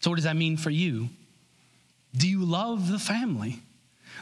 So, 0.03 0.11
what 0.11 0.17
does 0.17 0.25
that 0.25 0.37
mean 0.37 0.57
for 0.57 0.71
you? 0.71 1.09
Do 2.17 2.29
you 2.29 2.45
love 2.45 2.89
the 2.89 3.01
family? 3.01 3.61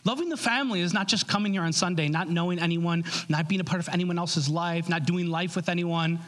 Loving 0.06 0.30
the 0.30 0.38
family 0.38 0.80
is 0.80 0.94
not 0.94 1.08
just 1.08 1.28
coming 1.28 1.52
here 1.52 1.62
on 1.62 1.74
Sunday, 1.74 2.08
not 2.08 2.30
knowing 2.30 2.58
anyone, 2.58 3.04
not 3.28 3.50
being 3.50 3.60
a 3.60 3.64
part 3.64 3.80
of 3.80 3.90
anyone 3.90 4.18
else's 4.18 4.48
life, 4.48 4.88
not 4.88 5.04
doing 5.04 5.26
life 5.26 5.56
with 5.56 5.68
anyone. 5.68 6.20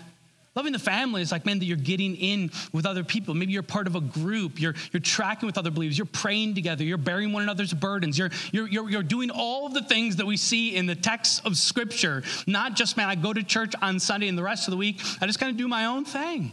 Loving 0.57 0.73
the 0.73 0.79
family 0.79 1.21
is 1.21 1.33
like, 1.33 1.45
man, 1.45 1.59
that 1.59 1.65
you're 1.65 1.77
getting 1.77 2.15
in 2.15 2.51
with 2.73 2.87
other 2.87 3.03
people. 3.03 3.35
Maybe 3.35 3.53
you're 3.53 3.65
part 3.65 3.89
of 3.89 3.97
a 3.97 4.01
group. 4.01 4.61
You're, 4.61 4.75
you're 4.93 5.01
tracking 5.01 5.47
with 5.47 5.59
other 5.59 5.73
believers. 5.73 5.99
You're 5.99 6.07
praying 6.07 6.55
together. 6.55 6.85
You're 6.85 6.97
bearing 6.97 7.33
one 7.33 7.43
another's 7.43 7.75
burdens. 7.75 8.17
You're, 8.17 8.31
you're, 8.53 8.69
you're, 8.69 8.89
you're 8.89 9.03
doing 9.03 9.31
all 9.31 9.67
of 9.67 9.75
the 9.75 9.83
things 9.83 10.15
that 10.17 10.27
we 10.27 10.37
see 10.37 10.77
in 10.77 10.87
the 10.87 10.95
texts 10.95 11.41
of 11.45 11.57
Scripture. 11.57 12.23
Not 12.47 12.77
just, 12.77 12.97
man, 12.97 13.09
I 13.09 13.17
go 13.17 13.33
to 13.33 13.43
church 13.43 13.73
on 13.83 13.99
Sunday 13.99 14.29
and 14.29 14.39
the 14.39 14.45
rest 14.45 14.69
of 14.69 14.71
the 14.71 14.77
week, 14.77 15.01
I 15.21 15.27
just 15.27 15.41
kind 15.41 15.51
of 15.51 15.57
do 15.57 15.67
my 15.67 15.87
own 15.87 16.05
thing. 16.05 16.53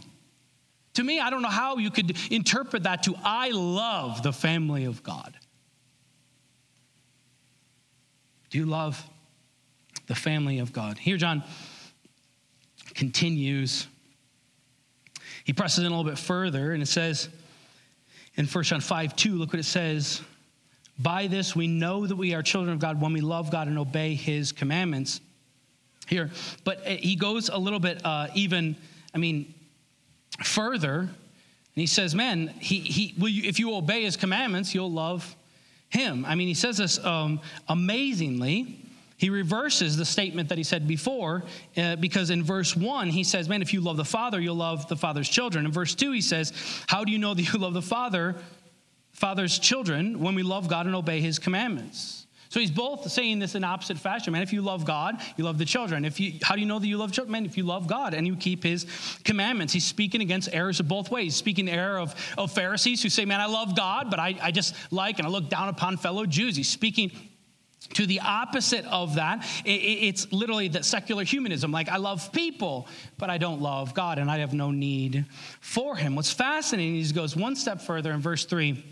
To 0.94 1.04
me, 1.04 1.20
I 1.20 1.30
don't 1.30 1.42
know 1.42 1.48
how 1.48 1.76
you 1.76 1.90
could 1.90 2.16
interpret 2.32 2.82
that 2.82 3.04
to 3.04 3.14
I 3.22 3.50
love 3.50 4.24
the 4.24 4.32
family 4.32 4.84
of 4.84 5.04
God. 5.04 5.32
Do 8.50 8.58
you 8.58 8.66
love 8.66 9.02
the 10.08 10.14
family 10.16 10.58
of 10.58 10.72
God? 10.72 10.98
Here, 10.98 11.16
John 11.16 11.44
continues 12.94 13.86
he 15.44 15.52
presses 15.52 15.80
in 15.80 15.86
a 15.86 15.96
little 15.96 16.10
bit 16.10 16.18
further 16.18 16.72
and 16.72 16.82
it 16.82 16.86
says 16.86 17.28
in 18.36 18.46
1 18.46 18.64
John 18.64 18.80
5 18.80 19.16
2, 19.16 19.34
look 19.34 19.52
what 19.52 19.60
it 19.60 19.64
says. 19.64 20.22
By 20.98 21.26
this 21.26 21.56
we 21.56 21.66
know 21.66 22.06
that 22.06 22.16
we 22.16 22.34
are 22.34 22.42
children 22.42 22.72
of 22.74 22.78
God 22.78 23.00
when 23.00 23.12
we 23.12 23.20
love 23.20 23.50
God 23.50 23.68
and 23.68 23.78
obey 23.78 24.14
his 24.14 24.52
commandments. 24.52 25.20
Here, 26.06 26.30
but 26.64 26.80
he 26.86 27.16
goes 27.16 27.48
a 27.48 27.56
little 27.56 27.78
bit 27.78 28.04
uh, 28.04 28.28
even, 28.34 28.76
I 29.14 29.18
mean, 29.18 29.54
further 30.42 30.98
And 31.00 31.80
he 31.80 31.86
says, 31.86 32.14
man, 32.14 32.48
he, 32.58 32.80
he, 32.80 33.14
will 33.18 33.28
you, 33.28 33.48
if 33.48 33.58
you 33.58 33.74
obey 33.74 34.02
his 34.02 34.16
commandments, 34.16 34.74
you'll 34.74 34.90
love 34.90 35.36
him. 35.88 36.24
I 36.26 36.34
mean, 36.34 36.48
he 36.48 36.54
says 36.54 36.76
this 36.76 37.02
um, 37.04 37.40
amazingly. 37.68 38.81
He 39.22 39.30
reverses 39.30 39.96
the 39.96 40.04
statement 40.04 40.48
that 40.48 40.58
he 40.58 40.64
said 40.64 40.88
before 40.88 41.44
uh, 41.76 41.94
because 41.94 42.30
in 42.30 42.42
verse 42.42 42.74
1, 42.74 43.08
he 43.08 43.22
says, 43.22 43.48
Man, 43.48 43.62
if 43.62 43.72
you 43.72 43.80
love 43.80 43.96
the 43.96 44.04
Father, 44.04 44.40
you'll 44.40 44.56
love 44.56 44.88
the 44.88 44.96
Father's 44.96 45.28
children. 45.28 45.64
In 45.64 45.70
verse 45.70 45.94
2, 45.94 46.10
he 46.10 46.20
says, 46.20 46.52
How 46.88 47.04
do 47.04 47.12
you 47.12 47.18
know 47.18 47.32
that 47.32 47.52
you 47.52 47.60
love 47.60 47.72
the 47.72 47.80
Father, 47.80 48.34
Father's 49.12 49.60
children, 49.60 50.18
when 50.18 50.34
we 50.34 50.42
love 50.42 50.66
God 50.66 50.86
and 50.86 50.96
obey 50.96 51.20
his 51.20 51.38
commandments? 51.38 52.26
So 52.48 52.58
he's 52.58 52.72
both 52.72 53.12
saying 53.12 53.38
this 53.38 53.54
in 53.54 53.62
opposite 53.62 53.96
fashion. 53.96 54.32
Man, 54.32 54.42
if 54.42 54.52
you 54.52 54.60
love 54.60 54.84
God, 54.84 55.20
you 55.36 55.44
love 55.44 55.56
the 55.56 55.66
children. 55.66 56.04
If 56.04 56.18
you, 56.18 56.40
how 56.42 56.56
do 56.56 56.60
you 56.60 56.66
know 56.66 56.80
that 56.80 56.88
you 56.88 56.98
love 56.98 57.12
children? 57.12 57.30
Man, 57.30 57.46
if 57.46 57.56
you 57.56 57.62
love 57.62 57.86
God 57.86 58.14
and 58.14 58.26
you 58.26 58.34
keep 58.34 58.64
his 58.64 58.86
commandments. 59.22 59.72
He's 59.72 59.84
speaking 59.84 60.20
against 60.20 60.52
errors 60.52 60.80
of 60.80 60.88
both 60.88 61.12
ways. 61.12 61.26
He's 61.26 61.36
speaking 61.36 61.66
the 61.66 61.72
error 61.72 62.00
of, 62.00 62.16
of 62.36 62.50
Pharisees 62.50 63.04
who 63.04 63.08
say, 63.08 63.24
man, 63.24 63.38
I 63.38 63.46
love 63.46 63.76
God, 63.76 64.10
but 64.10 64.18
I, 64.18 64.36
I 64.42 64.50
just 64.50 64.74
like 64.90 65.20
and 65.20 65.28
I 65.28 65.30
look 65.30 65.48
down 65.48 65.68
upon 65.68 65.96
fellow 65.96 66.26
Jews. 66.26 66.56
He's 66.56 66.68
speaking 66.68 67.12
to 67.94 68.06
the 68.06 68.20
opposite 68.20 68.84
of 68.86 69.16
that, 69.16 69.46
it's 69.64 70.30
literally 70.32 70.68
that 70.68 70.84
secular 70.84 71.24
humanism. 71.24 71.72
Like, 71.72 71.88
I 71.88 71.96
love 71.96 72.32
people, 72.32 72.88
but 73.18 73.30
I 73.30 73.38
don't 73.38 73.60
love 73.60 73.94
God, 73.94 74.18
and 74.18 74.30
I 74.30 74.38
have 74.38 74.54
no 74.54 74.70
need 74.70 75.26
for 75.60 75.96
Him. 75.96 76.14
What's 76.14 76.32
fascinating, 76.32 76.96
is 76.96 77.08
he 77.08 77.14
goes 77.14 77.36
one 77.36 77.56
step 77.56 77.80
further 77.80 78.12
in 78.12 78.20
verse 78.20 78.44
3. 78.44 78.84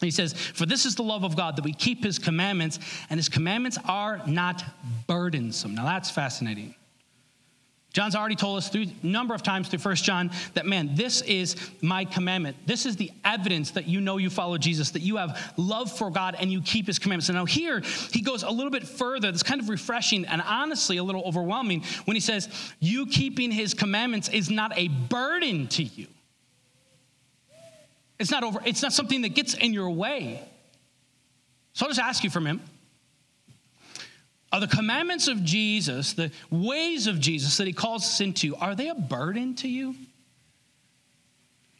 He 0.00 0.10
says, 0.10 0.34
For 0.34 0.66
this 0.66 0.84
is 0.84 0.94
the 0.94 1.02
love 1.02 1.24
of 1.24 1.36
God, 1.36 1.56
that 1.56 1.64
we 1.64 1.72
keep 1.72 2.04
His 2.04 2.18
commandments, 2.18 2.78
and 3.10 3.18
His 3.18 3.28
commandments 3.28 3.78
are 3.86 4.20
not 4.26 4.62
burdensome. 5.06 5.74
Now, 5.74 5.84
that's 5.84 6.10
fascinating. 6.10 6.74
John's 7.96 8.14
already 8.14 8.36
told 8.36 8.58
us 8.58 8.68
through 8.68 8.88
a 9.02 9.06
number 9.06 9.34
of 9.34 9.42
times 9.42 9.68
through 9.68 9.78
First 9.78 10.04
John 10.04 10.30
that, 10.52 10.66
man, 10.66 10.90
this 10.94 11.22
is 11.22 11.56
my 11.80 12.04
commandment. 12.04 12.58
This 12.66 12.84
is 12.84 12.96
the 12.96 13.10
evidence 13.24 13.70
that 13.70 13.88
you 13.88 14.02
know 14.02 14.18
you 14.18 14.28
follow 14.28 14.58
Jesus, 14.58 14.90
that 14.90 15.00
you 15.00 15.16
have 15.16 15.54
love 15.56 15.90
for 15.90 16.10
God 16.10 16.36
and 16.38 16.52
you 16.52 16.60
keep 16.60 16.88
his 16.88 16.98
commandments. 16.98 17.30
And 17.30 17.38
now 17.38 17.46
here 17.46 17.80
he 18.12 18.20
goes 18.20 18.42
a 18.42 18.50
little 18.50 18.70
bit 18.70 18.86
further. 18.86 19.32
That's 19.32 19.42
kind 19.42 19.62
of 19.62 19.70
refreshing 19.70 20.26
and 20.26 20.42
honestly 20.42 20.98
a 20.98 21.02
little 21.02 21.22
overwhelming 21.22 21.84
when 22.04 22.14
he 22.14 22.20
says, 22.20 22.50
You 22.80 23.06
keeping 23.06 23.50
his 23.50 23.72
commandments 23.72 24.28
is 24.28 24.50
not 24.50 24.76
a 24.76 24.88
burden 24.88 25.66
to 25.68 25.82
you. 25.82 26.06
It's 28.18 28.30
not 28.30 28.44
over, 28.44 28.60
it's 28.66 28.82
not 28.82 28.92
something 28.92 29.22
that 29.22 29.30
gets 29.30 29.54
in 29.54 29.72
your 29.72 29.88
way. 29.88 30.46
So 31.72 31.86
I'll 31.86 31.90
just 31.90 32.00
ask 32.02 32.22
you 32.22 32.28
from 32.28 32.46
him 32.46 32.60
are 34.56 34.60
the 34.60 34.66
commandments 34.66 35.28
of 35.28 35.44
Jesus, 35.44 36.14
the 36.14 36.30
ways 36.50 37.06
of 37.06 37.20
Jesus 37.20 37.58
that 37.58 37.66
he 37.66 37.74
calls 37.74 38.04
us 38.04 38.22
into, 38.22 38.56
are 38.56 38.74
they 38.74 38.88
a 38.88 38.94
burden 38.94 39.54
to 39.56 39.68
you? 39.68 39.94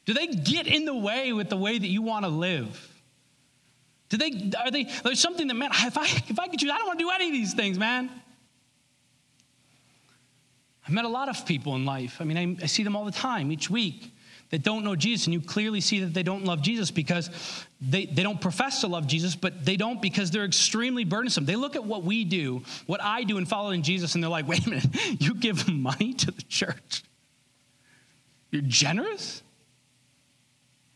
Do 0.04 0.12
they 0.12 0.26
get 0.26 0.66
in 0.66 0.84
the 0.84 0.94
way 0.94 1.32
with 1.32 1.48
the 1.48 1.56
way 1.56 1.78
that 1.78 1.86
you 1.86 2.02
want 2.02 2.26
to 2.26 2.28
live? 2.28 2.92
Do 4.10 4.18
they, 4.18 4.50
are 4.62 4.70
they, 4.70 4.84
there's 5.04 5.20
something 5.20 5.46
that, 5.48 5.54
man, 5.54 5.70
if 5.72 5.96
I, 5.96 6.04
if 6.04 6.38
I 6.38 6.48
could 6.48 6.60
choose, 6.60 6.70
I 6.70 6.76
don't 6.76 6.86
want 6.86 6.98
to 6.98 7.04
do 7.06 7.10
any 7.10 7.28
of 7.28 7.32
these 7.32 7.54
things, 7.54 7.78
man. 7.78 8.10
I've 10.86 10.92
met 10.92 11.06
a 11.06 11.08
lot 11.08 11.30
of 11.30 11.46
people 11.46 11.76
in 11.76 11.86
life. 11.86 12.18
I 12.20 12.24
mean, 12.24 12.58
I, 12.60 12.64
I 12.64 12.66
see 12.66 12.82
them 12.82 12.94
all 12.94 13.06
the 13.06 13.10
time, 13.10 13.50
each 13.50 13.70
week 13.70 14.12
that 14.50 14.62
don't 14.62 14.84
know 14.84 14.94
Jesus, 14.94 15.26
and 15.26 15.34
you 15.34 15.40
clearly 15.40 15.80
see 15.80 16.00
that 16.00 16.14
they 16.14 16.22
don't 16.22 16.44
love 16.44 16.62
Jesus 16.62 16.90
because 16.90 17.30
they, 17.80 18.06
they 18.06 18.22
don't 18.22 18.40
profess 18.40 18.80
to 18.82 18.86
love 18.86 19.06
Jesus, 19.06 19.34
but 19.34 19.64
they 19.64 19.76
don't 19.76 20.00
because 20.00 20.30
they're 20.30 20.44
extremely 20.44 21.04
burdensome. 21.04 21.44
They 21.44 21.56
look 21.56 21.76
at 21.76 21.84
what 21.84 22.04
we 22.04 22.24
do, 22.24 22.62
what 22.86 23.02
I 23.02 23.24
do 23.24 23.38
in 23.38 23.46
following 23.46 23.82
Jesus, 23.82 24.14
and 24.14 24.22
they're 24.22 24.30
like, 24.30 24.46
wait 24.46 24.66
a 24.66 24.70
minute, 24.70 24.86
you 25.20 25.34
give 25.34 25.68
money 25.72 26.14
to 26.14 26.30
the 26.30 26.42
church? 26.42 27.02
You're 28.50 28.62
generous? 28.62 29.42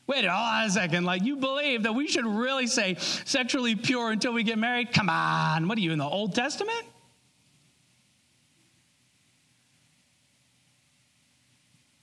Wait 0.06 0.24
a 0.24 0.68
second, 0.70 1.04
like 1.04 1.22
you 1.22 1.36
believe 1.36 1.84
that 1.84 1.92
we 1.92 2.08
should 2.08 2.26
really 2.26 2.66
say 2.66 2.96
sexually 2.98 3.76
pure 3.76 4.10
until 4.10 4.32
we 4.32 4.42
get 4.42 4.58
married? 4.58 4.92
Come 4.92 5.08
on, 5.08 5.68
what 5.68 5.78
are 5.78 5.80
you 5.80 5.92
in 5.92 5.98
the 5.98 6.04
Old 6.04 6.34
Testament? 6.34 6.84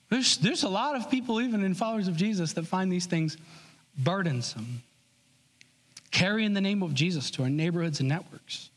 There's, 0.10 0.38
there's 0.38 0.64
a 0.64 0.70
lot 0.70 0.96
of 0.96 1.10
people, 1.12 1.42
even 1.42 1.64
in 1.64 1.74
followers 1.74 2.08
of 2.08 2.16
Jesus, 2.16 2.54
that 2.54 2.66
find 2.66 2.92
these 2.92 3.06
things 3.06 3.38
burdensome. 3.98 4.84
Carrying 6.12 6.54
the 6.54 6.62
name 6.62 6.82
of 6.82 6.94
Jesus 6.94 7.30
to 7.32 7.44
our 7.44 7.50
neighborhoods 7.50 8.00
and 8.00 8.08
networks, 8.08 8.70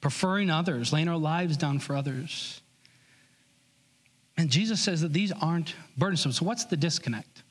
preferring 0.00 0.50
others, 0.50 0.92
laying 0.92 1.08
our 1.08 1.16
lives 1.16 1.56
down 1.56 1.78
for 1.78 1.94
others. 1.94 2.60
And 4.36 4.50
Jesus 4.50 4.80
says 4.80 5.00
that 5.00 5.12
these 5.12 5.32
aren't 5.32 5.74
burdensome. 5.96 6.32
So, 6.32 6.44
what's 6.44 6.64
the 6.64 6.76
disconnect? 6.76 7.44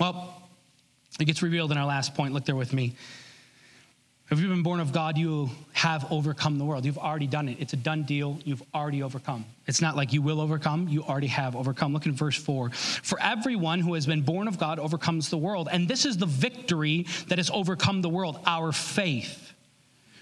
Well, 0.00 0.42
it 1.20 1.24
gets 1.24 1.42
revealed 1.42 1.70
in 1.72 1.78
our 1.78 1.86
last 1.86 2.14
point. 2.14 2.34
Look 2.34 2.44
there 2.44 2.56
with 2.56 2.72
me. 2.72 2.96
If 4.32 4.40
you've 4.40 4.48
been 4.48 4.62
born 4.62 4.80
of 4.80 4.94
God, 4.94 5.18
you 5.18 5.50
have 5.74 6.10
overcome 6.10 6.56
the 6.56 6.64
world. 6.64 6.86
You've 6.86 6.96
already 6.96 7.26
done 7.26 7.50
it. 7.50 7.58
It's 7.60 7.74
a 7.74 7.76
done 7.76 8.04
deal. 8.04 8.38
You've 8.46 8.62
already 8.74 9.02
overcome. 9.02 9.44
It's 9.66 9.82
not 9.82 9.94
like 9.94 10.14
you 10.14 10.22
will 10.22 10.40
overcome, 10.40 10.88
you 10.88 11.02
already 11.02 11.26
have 11.26 11.54
overcome. 11.54 11.92
Look 11.92 12.06
at 12.06 12.14
verse 12.14 12.38
4. 12.38 12.70
For 12.70 13.20
everyone 13.20 13.80
who 13.80 13.92
has 13.92 14.06
been 14.06 14.22
born 14.22 14.48
of 14.48 14.58
God 14.58 14.78
overcomes 14.78 15.28
the 15.28 15.36
world. 15.36 15.68
And 15.70 15.86
this 15.86 16.06
is 16.06 16.16
the 16.16 16.24
victory 16.24 17.06
that 17.28 17.36
has 17.36 17.50
overcome 17.50 18.00
the 18.00 18.08
world 18.08 18.40
our 18.46 18.72
faith. 18.72 19.52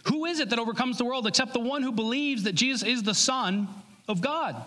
Who 0.09 0.25
is 0.25 0.41
it 0.41 0.51
that 0.51 0.59
overcomes 0.59 0.99
the 0.99 1.05
world 1.05 1.29
except 1.29 1.53
the 1.53 1.61
one 1.61 1.85
who 1.85 1.93
believes 1.93 2.43
that 2.43 2.57
Jesus 2.57 2.83
is 2.83 3.05
the 3.05 3.15
Son 3.15 3.69
of 4.09 4.21
God? 4.21 4.61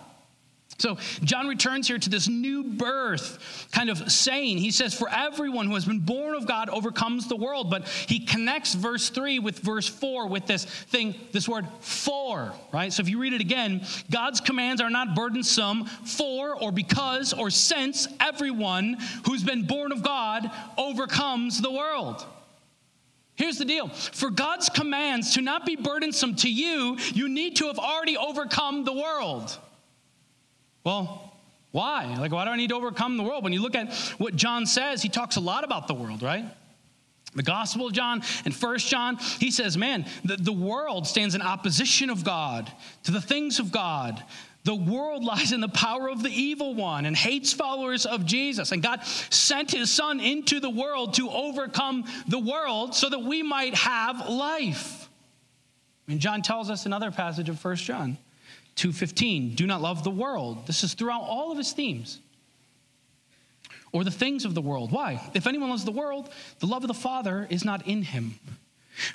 So 0.78 0.96
John 1.22 1.46
returns 1.46 1.86
here 1.86 1.98
to 1.98 2.10
this 2.10 2.28
new 2.28 2.64
birth 2.64 3.68
kind 3.72 3.90
of 3.90 4.10
saying. 4.10 4.58
He 4.58 4.70
says, 4.70 4.94
For 4.94 5.08
everyone 5.08 5.66
who 5.66 5.74
has 5.74 5.84
been 5.84 6.00
born 6.00 6.34
of 6.34 6.46
God 6.46 6.68
overcomes 6.68 7.28
the 7.28 7.36
world. 7.36 7.70
But 7.70 7.86
he 7.88 8.20
connects 8.20 8.74
verse 8.74 9.08
3 9.10 9.38
with 9.38 9.60
verse 9.60 9.88
4 9.88 10.28
with 10.28 10.46
this 10.46 10.64
thing, 10.64 11.14
this 11.32 11.48
word 11.48 11.66
for, 11.80 12.52
right? 12.72 12.92
So 12.92 13.02
if 13.02 13.08
you 13.08 13.20
read 13.20 13.32
it 13.32 13.40
again, 13.40 13.86
God's 14.10 14.40
commands 14.40 14.80
are 14.80 14.90
not 14.90 15.14
burdensome 15.14 15.84
for 15.84 16.60
or 16.60 16.72
because 16.72 17.32
or 17.32 17.50
since 17.50 18.08
everyone 18.20 18.96
who's 19.26 19.44
been 19.44 19.66
born 19.66 19.92
of 19.92 20.02
God 20.02 20.50
overcomes 20.76 21.60
the 21.60 21.70
world. 21.70 22.24
Here's 23.36 23.58
the 23.58 23.64
deal 23.64 23.88
for 23.88 24.30
God's 24.30 24.68
commands 24.68 25.34
to 25.34 25.40
not 25.40 25.66
be 25.66 25.76
burdensome 25.76 26.36
to 26.36 26.50
you, 26.50 26.96
you 27.12 27.28
need 27.28 27.56
to 27.56 27.66
have 27.66 27.78
already 27.78 28.16
overcome 28.16 28.84
the 28.84 28.92
world. 28.92 29.58
Well, 30.84 31.32
why? 31.72 32.16
Like, 32.18 32.30
why 32.30 32.44
do 32.44 32.50
I 32.50 32.56
need 32.56 32.68
to 32.68 32.76
overcome 32.76 33.16
the 33.16 33.24
world? 33.24 33.42
When 33.42 33.52
you 33.52 33.60
look 33.60 33.74
at 33.74 33.92
what 34.18 34.36
John 34.36 34.66
says, 34.66 35.02
he 35.02 35.08
talks 35.08 35.36
a 35.36 35.40
lot 35.40 35.64
about 35.64 35.88
the 35.88 35.94
world, 35.94 36.22
right? 36.22 36.44
The 37.34 37.42
Gospel 37.42 37.88
of 37.88 37.92
John 37.92 38.22
and 38.44 38.54
First 38.54 38.88
John, 38.88 39.16
he 39.40 39.50
says, 39.50 39.76
man, 39.76 40.06
the, 40.24 40.36
the 40.36 40.52
world 40.52 41.06
stands 41.06 41.34
in 41.34 41.42
opposition 41.42 42.10
of 42.10 42.22
God 42.22 42.70
to 43.04 43.10
the 43.10 43.20
things 43.20 43.58
of 43.58 43.72
God. 43.72 44.22
The 44.62 44.74
world 44.74 45.24
lies 45.24 45.52
in 45.52 45.60
the 45.60 45.68
power 45.68 46.08
of 46.08 46.22
the 46.22 46.30
evil 46.30 46.74
one 46.74 47.06
and 47.06 47.16
hates 47.16 47.52
followers 47.52 48.06
of 48.06 48.24
Jesus. 48.24 48.70
And 48.70 48.82
God 48.82 49.04
sent 49.04 49.72
his 49.72 49.90
son 49.90 50.20
into 50.20 50.60
the 50.60 50.70
world 50.70 51.14
to 51.14 51.28
overcome 51.28 52.04
the 52.28 52.38
world 52.38 52.94
so 52.94 53.08
that 53.08 53.20
we 53.20 53.42
might 53.42 53.74
have 53.74 54.28
life. 54.28 55.08
And 56.06 56.20
John 56.20 56.42
tells 56.42 56.70
us 56.70 56.86
another 56.86 57.10
passage 57.10 57.48
of 57.48 57.58
First 57.58 57.84
John 57.84 58.16
2:15, 58.76 59.54
do 59.54 59.66
not 59.66 59.80
love 59.80 60.04
the 60.04 60.10
world. 60.10 60.66
This 60.66 60.84
is 60.84 60.94
throughout 60.94 61.22
all 61.22 61.52
of 61.52 61.58
his 61.58 61.72
themes. 61.72 62.18
Or 63.92 64.02
the 64.02 64.10
things 64.10 64.44
of 64.44 64.54
the 64.54 64.60
world. 64.60 64.90
Why? 64.90 65.30
If 65.34 65.46
anyone 65.46 65.70
loves 65.70 65.84
the 65.84 65.92
world, 65.92 66.28
the 66.58 66.66
love 66.66 66.82
of 66.82 66.88
the 66.88 66.94
Father 66.94 67.46
is 67.48 67.64
not 67.64 67.86
in 67.86 68.02
him. 68.02 68.40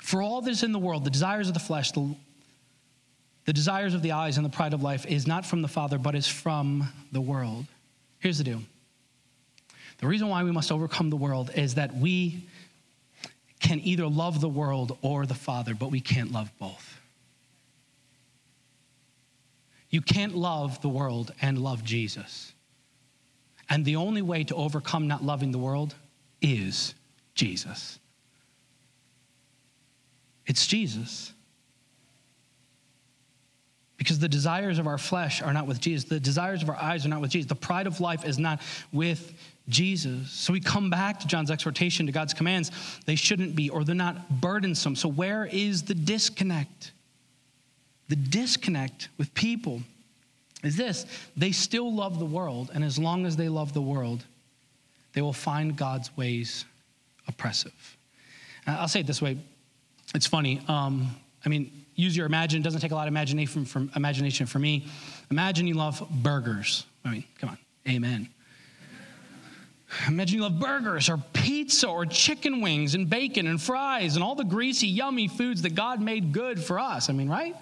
For 0.00 0.22
all 0.22 0.40
that 0.40 0.50
is 0.50 0.62
in 0.62 0.72
the 0.72 0.78
world, 0.78 1.04
the 1.04 1.10
desires 1.10 1.48
of 1.48 1.54
the 1.54 1.60
flesh, 1.60 1.92
the, 1.92 2.14
the 3.44 3.52
desires 3.52 3.92
of 3.94 4.02
the 4.02 4.12
eyes, 4.12 4.38
and 4.38 4.44
the 4.44 4.50
pride 4.50 4.72
of 4.72 4.82
life 4.82 5.04
is 5.06 5.26
not 5.26 5.44
from 5.44 5.60
the 5.60 5.68
Father, 5.68 5.98
but 5.98 6.14
is 6.14 6.26
from 6.26 6.88
the 7.12 7.20
world. 7.20 7.66
Here's 8.20 8.38
the 8.38 8.44
deal. 8.44 8.62
The 9.98 10.06
reason 10.06 10.28
why 10.28 10.44
we 10.44 10.50
must 10.50 10.72
overcome 10.72 11.10
the 11.10 11.16
world 11.16 11.50
is 11.54 11.74
that 11.74 11.94
we 11.94 12.44
can 13.60 13.80
either 13.80 14.06
love 14.06 14.40
the 14.40 14.48
world 14.48 14.96
or 15.02 15.26
the 15.26 15.34
Father, 15.34 15.74
but 15.74 15.90
we 15.90 16.00
can't 16.00 16.32
love 16.32 16.50
both. 16.58 16.99
You 19.90 20.00
can't 20.00 20.34
love 20.34 20.80
the 20.80 20.88
world 20.88 21.32
and 21.42 21.58
love 21.58 21.84
Jesus. 21.84 22.52
And 23.68 23.84
the 23.84 23.96
only 23.96 24.22
way 24.22 24.44
to 24.44 24.54
overcome 24.54 25.08
not 25.08 25.22
loving 25.22 25.52
the 25.52 25.58
world 25.58 25.94
is 26.40 26.94
Jesus. 27.34 27.98
It's 30.46 30.66
Jesus. 30.66 31.32
Because 33.96 34.18
the 34.18 34.28
desires 34.28 34.78
of 34.78 34.86
our 34.86 34.96
flesh 34.96 35.42
are 35.42 35.52
not 35.52 35.66
with 35.66 35.80
Jesus. 35.80 36.08
The 36.08 36.18
desires 36.18 36.62
of 36.62 36.70
our 36.70 36.76
eyes 36.76 37.04
are 37.04 37.08
not 37.08 37.20
with 37.20 37.30
Jesus. 37.30 37.48
The 37.48 37.54
pride 37.54 37.86
of 37.86 38.00
life 38.00 38.24
is 38.24 38.38
not 38.38 38.60
with 38.92 39.34
Jesus. 39.68 40.30
So 40.30 40.52
we 40.52 40.60
come 40.60 40.88
back 40.88 41.20
to 41.20 41.26
John's 41.26 41.50
exhortation 41.50 42.06
to 42.06 42.12
God's 42.12 42.32
commands. 42.32 42.70
They 43.06 43.14
shouldn't 43.14 43.54
be, 43.54 43.70
or 43.70 43.84
they're 43.84 43.94
not 43.94 44.40
burdensome. 44.40 44.96
So 44.96 45.08
where 45.08 45.44
is 45.44 45.82
the 45.82 45.94
disconnect? 45.94 46.92
The 48.10 48.16
disconnect 48.16 49.08
with 49.18 49.32
people 49.34 49.82
is 50.64 50.76
this 50.76 51.06
they 51.36 51.52
still 51.52 51.94
love 51.94 52.18
the 52.18 52.26
world, 52.26 52.70
and 52.74 52.84
as 52.84 52.98
long 52.98 53.24
as 53.24 53.36
they 53.36 53.48
love 53.48 53.72
the 53.72 53.80
world, 53.80 54.24
they 55.12 55.22
will 55.22 55.32
find 55.32 55.76
God's 55.76 56.14
ways 56.16 56.64
oppressive. 57.28 57.96
Uh, 58.66 58.78
I'll 58.80 58.88
say 58.88 59.00
it 59.00 59.06
this 59.06 59.22
way 59.22 59.38
it's 60.12 60.26
funny. 60.26 60.60
Um, 60.66 61.14
I 61.46 61.48
mean, 61.48 61.70
use 61.94 62.16
your 62.16 62.26
imagine. 62.26 62.60
It 62.60 62.64
doesn't 62.64 62.80
take 62.80 62.90
a 62.90 62.96
lot 62.96 63.06
of 63.06 63.12
imagination 63.12 63.64
from, 63.64 63.92
imagination 63.94 64.46
for 64.46 64.58
me. 64.58 64.88
Imagine 65.30 65.68
you 65.68 65.74
love 65.74 66.04
burgers. 66.10 66.84
I 67.04 67.12
mean, 67.12 67.24
come 67.38 67.50
on. 67.50 67.58
Amen. 67.88 68.28
Imagine 70.08 70.38
you 70.38 70.42
love 70.42 70.58
burgers 70.58 71.08
or 71.08 71.18
pizza 71.32 71.88
or 71.88 72.06
chicken 72.06 72.60
wings 72.60 72.96
and 72.96 73.08
bacon 73.08 73.46
and 73.46 73.62
fries 73.62 74.16
and 74.16 74.24
all 74.24 74.34
the 74.34 74.44
greasy, 74.44 74.88
yummy 74.88 75.28
foods 75.28 75.62
that 75.62 75.76
God 75.76 76.00
made 76.00 76.32
good 76.32 76.60
for 76.60 76.80
us. 76.80 77.08
I 77.08 77.12
mean, 77.12 77.28
right? 77.28 77.54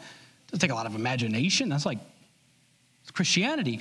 It 0.48 0.52
doesn't 0.52 0.61
take 0.61 0.70
a 0.70 0.74
lot 0.74 0.87
of 0.87 0.94
imagination. 0.94 1.68
That's 1.68 1.84
like 1.84 1.98
Christianity. 3.12 3.80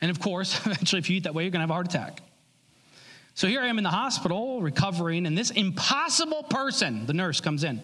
And 0.00 0.10
of 0.10 0.20
course, 0.20 0.58
eventually, 0.66 0.98
if 0.98 1.10
you 1.10 1.16
eat 1.16 1.24
that 1.24 1.34
way, 1.34 1.44
you're 1.44 1.50
going 1.50 1.60
to 1.60 1.64
have 1.64 1.70
a 1.70 1.74
heart 1.74 1.86
attack. 1.86 2.22
So 3.34 3.46
here 3.46 3.60
I 3.60 3.68
am 3.68 3.78
in 3.78 3.84
the 3.84 3.90
hospital 3.90 4.60
recovering, 4.60 5.24
and 5.24 5.38
this 5.38 5.52
impossible 5.52 6.42
person, 6.44 7.06
the 7.06 7.12
nurse, 7.12 7.40
comes 7.40 7.62
in 7.62 7.80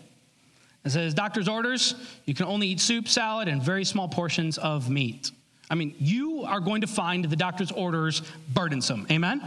and 0.83 0.93
says, 0.93 1.15
Doctor's 1.15 1.47
orders, 1.47 1.95
you 2.25 2.35
can 2.35 2.47
only 2.47 2.67
eat 2.69 2.81
soup, 2.81 3.07
salad, 3.07 3.47
and 3.47 3.63
very 3.63 3.85
small 3.85 4.09
portions 4.09 4.59
of 4.59 4.91
meat. 4.91 5.31
I 5.71 5.77
mean, 5.77 5.95
you 5.99 6.43
are 6.43 6.61
going 6.61 6.81
to 6.81 6.87
find 6.87 7.25
the 7.25 7.37
doctor's 7.37 7.71
orders 7.71 8.23
burdensome. 8.53 9.07
Amen? 9.11 9.41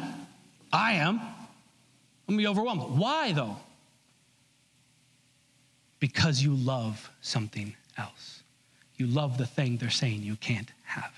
I 0.71 0.93
am. 0.93 1.19
I'm 1.19 2.35
going 2.35 2.37
to 2.39 2.43
be 2.43 2.47
overwhelmed. 2.47 2.97
Why, 2.97 3.33
though? 3.33 3.57
Because 5.99 6.43
you 6.43 6.53
love 6.53 7.09
something 7.21 7.75
else. 7.97 8.43
You 8.97 9.07
love 9.07 9.37
the 9.37 9.45
thing 9.45 9.77
they're 9.77 9.89
saying 9.89 10.23
you 10.23 10.35
can't 10.35 10.71
have. 10.83 11.13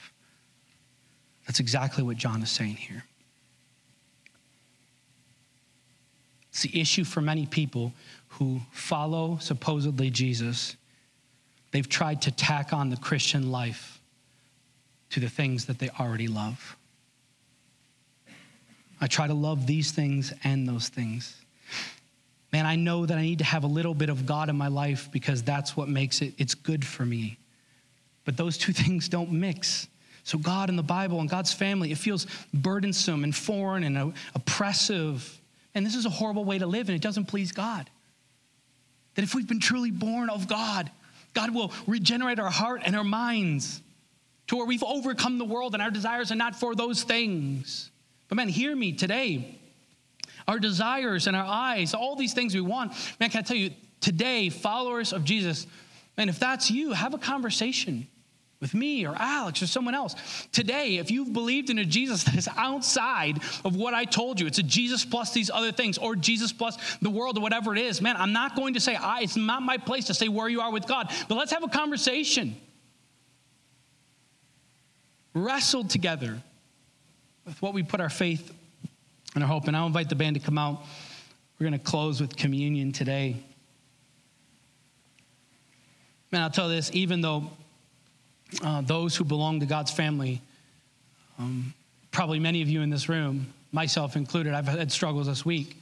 That's 1.46 1.60
exactly 1.60 2.04
what 2.04 2.18
John 2.18 2.42
is 2.42 2.52
saying 2.52 2.76
here. 2.76 3.04
It's 6.50 6.62
the 6.62 6.80
issue 6.80 7.04
for 7.04 7.22
many 7.22 7.46
people 7.46 7.94
who 8.28 8.62
follow 8.72 9.38
supposedly 9.40 10.10
Jesus. 10.10 10.76
They've 11.72 11.88
tried 11.88 12.22
to 12.24 12.32
tack 12.32 12.74
on 12.74 12.90
the 12.90 12.98
Christian 12.98 13.52
life 13.52 14.02
to 15.12 15.20
the 15.20 15.30
things 15.30 15.66
that 15.66 15.80
they 15.80 15.90
already 16.00 16.28
love. 16.28 16.78
I 19.02 19.08
try 19.08 19.28
to 19.28 19.34
love 19.34 19.66
these 19.66 19.92
things 19.92 20.34
and 20.44 20.68
those 20.68 20.90
things. 20.90 21.36
Man, 22.52 22.66
I 22.66 22.76
know 22.76 23.06
that 23.06 23.18
I 23.18 23.22
need 23.22 23.40
to 23.40 23.44
have 23.44 23.64
a 23.64 23.68
little 23.68 23.94
bit 23.94 24.10
of 24.10 24.26
God 24.26 24.50
in 24.50 24.56
my 24.56 24.70
life 24.70 25.10
because 25.12 25.44
that's 25.44 25.78
what 25.78 25.88
makes 25.88 26.22
it 26.22 26.34
it's 26.38 26.56
good 26.56 26.86
for 26.86 27.06
me. 27.06 27.38
But 28.26 28.38
those 28.38 28.58
two 28.58 28.74
things 28.84 29.10
don't 29.10 29.32
mix. 29.32 29.88
So 30.24 30.38
God 30.38 30.70
and 30.70 30.78
the 30.78 30.84
Bible 30.84 31.20
and 31.20 31.30
God's 31.30 31.54
family, 31.54 31.92
it 31.92 31.98
feels 31.98 32.28
burdensome 32.54 33.24
and 33.24 33.36
foreign 33.36 33.84
and 33.84 34.14
oppressive 34.36 35.40
and 35.76 35.86
this 35.86 35.96
is 35.96 36.06
a 36.06 36.10
horrible 36.10 36.46
way 36.46 36.58
to 36.58 36.66
live, 36.66 36.90
and 36.90 36.96
it 36.96 37.02
doesn't 37.02 37.26
please 37.26 37.52
God. 37.52 37.90
That 39.16 39.24
if 39.24 39.36
we've 39.36 39.48
been 39.48 39.60
truly 39.60 39.92
born 39.92 40.30
of 40.30 40.48
God, 40.48 40.90
God 41.34 41.54
will 41.54 41.72
regenerate 41.86 42.40
our 42.40 42.50
heart 42.50 42.82
and 42.86 42.96
our 42.96 43.04
minds 43.04 43.82
to 44.48 44.56
where 44.56 44.66
we've 44.66 44.84
overcome 44.84 45.38
the 45.38 45.46
world 45.46 45.74
and 45.74 45.84
our 45.84 45.92
desires 45.92 46.32
are 46.32 46.36
not 46.36 46.56
for 46.56 46.74
those 46.74 47.04
things. 47.04 47.92
But 48.28 48.36
man, 48.36 48.50
hear 48.50 48.76
me 48.76 48.94
today. 48.94 49.59
Our 50.50 50.58
desires 50.58 51.28
and 51.28 51.36
our 51.36 51.46
eyes, 51.46 51.94
all 51.94 52.16
these 52.16 52.34
things 52.34 52.56
we 52.56 52.62
want. 52.62 52.94
Man, 53.20 53.30
can 53.30 53.42
I 53.42 53.44
tell 53.44 53.56
you, 53.56 53.70
today, 54.02 54.50
followers 54.50 55.14
of 55.14 55.24
Jesus, 55.24 55.68
man, 56.18 56.28
if 56.28 56.40
that's 56.40 56.72
you, 56.72 56.92
have 56.92 57.14
a 57.14 57.20
conversation 57.20 58.08
with 58.60 58.74
me 58.74 59.06
or 59.06 59.16
Alex 59.16 59.62
or 59.62 59.68
someone 59.68 59.94
else. 59.94 60.16
Today, 60.52 60.98
if 60.98 61.12
you've 61.12 61.34
believed 61.34 61.70
in 61.70 61.78
a 61.78 61.86
Jesus 61.86 62.24
that 62.26 62.36
is 62.36 62.50
outside 62.58 63.38
of 63.64 63.76
what 63.76 63.94
I 63.94 64.06
told 64.06 64.40
you, 64.40 64.48
it's 64.48 64.58
a 64.58 64.64
Jesus 64.64 65.06
plus 65.06 65.34
these 65.34 65.52
other 65.52 65.72
things 65.72 66.00
or 66.00 66.16
Jesus 66.16 66.52
plus 66.52 66.80
the 67.00 67.12
world 67.12 67.38
or 67.38 67.42
whatever 67.42 67.76
it 67.76 67.82
is, 67.84 68.02
man, 68.02 68.16
I'm 68.18 68.34
not 68.34 68.56
going 68.56 68.74
to 68.74 68.80
say, 68.80 68.96
I, 68.96 69.22
it's 69.22 69.38
not 69.38 69.62
my 69.62 69.78
place 69.78 70.06
to 70.06 70.16
say 70.16 70.30
where 70.30 70.50
you 70.50 70.62
are 70.62 70.72
with 70.72 70.88
God, 70.88 71.12
but 71.28 71.36
let's 71.36 71.52
have 71.52 71.64
a 71.64 71.70
conversation. 71.70 72.58
Wrestle 75.36 75.84
together 75.84 76.42
with 77.46 77.62
what 77.62 77.76
we 77.76 77.84
put 77.84 78.02
our 78.02 78.10
faith 78.10 78.52
and 79.36 79.44
our 79.44 79.50
hope. 79.50 79.68
And 79.68 79.76
I'll 79.76 79.88
invite 79.88 80.10
the 80.10 80.16
band 80.16 80.36
to 80.36 80.42
come 80.42 80.58
out. 80.58 80.84
We're 81.60 81.70
going 81.70 81.80
to 81.80 81.86
close 81.86 82.22
with 82.22 82.36
communion 82.36 82.92
today. 82.92 83.36
Man, 86.32 86.42
I'll 86.42 86.50
tell 86.50 86.70
you 86.70 86.76
this, 86.76 86.90
even 86.94 87.22
though 87.22 87.50
uh, 88.64 88.82
those 88.82 89.16
who 89.16 89.24
belong 89.24 89.60
to 89.60 89.66
God's 89.66 89.92
family, 89.92 90.42
um, 91.38 91.74
probably 92.12 92.40
many 92.40 92.62
of 92.62 92.70
you 92.70 92.82
in 92.82 92.90
this 92.90 93.10
room, 93.10 93.54
myself 93.72 94.16
included, 94.16 94.54
I've 94.54 94.68
had 94.68 94.92
struggles 94.92 95.28
this 95.28 95.46
week. 95.46 95.76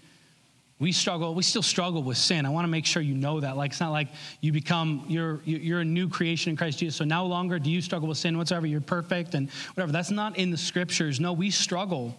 We 0.80 0.92
struggle, 0.92 1.34
we 1.34 1.42
still 1.42 1.64
struggle 1.64 2.04
with 2.04 2.18
sin. 2.18 2.46
I 2.46 2.50
want 2.50 2.66
to 2.66 2.70
make 2.70 2.86
sure 2.86 3.02
you 3.02 3.16
know 3.16 3.40
that. 3.40 3.58
Like, 3.58 3.72
it's 3.72 3.80
not 3.80 3.92
like 3.92 4.10
you 4.42 4.52
become, 4.52 5.06
you're, 5.08 5.42
you're 5.44 5.80
a 5.80 5.86
new 5.86 6.08
creation 6.08 6.52
in 6.52 6.56
Christ 6.56 6.80
Jesus. 6.80 6.98
So 6.98 7.04
no 7.04 7.26
longer 7.26 7.58
do 7.58 7.72
you 7.72 7.82
struggle 7.82 8.08
with 8.08 8.20
sin 8.20 8.38
whatsoever. 8.38 8.68
You're 8.68 8.80
perfect 8.80 9.34
and 9.34 9.50
whatever. 9.74 9.92
That's 9.92 10.12
not 10.12 10.38
in 10.38 10.52
the 10.52 10.58
scriptures. 10.58 11.20
No, 11.20 11.34
we 11.34 11.50
struggle. 11.50 12.16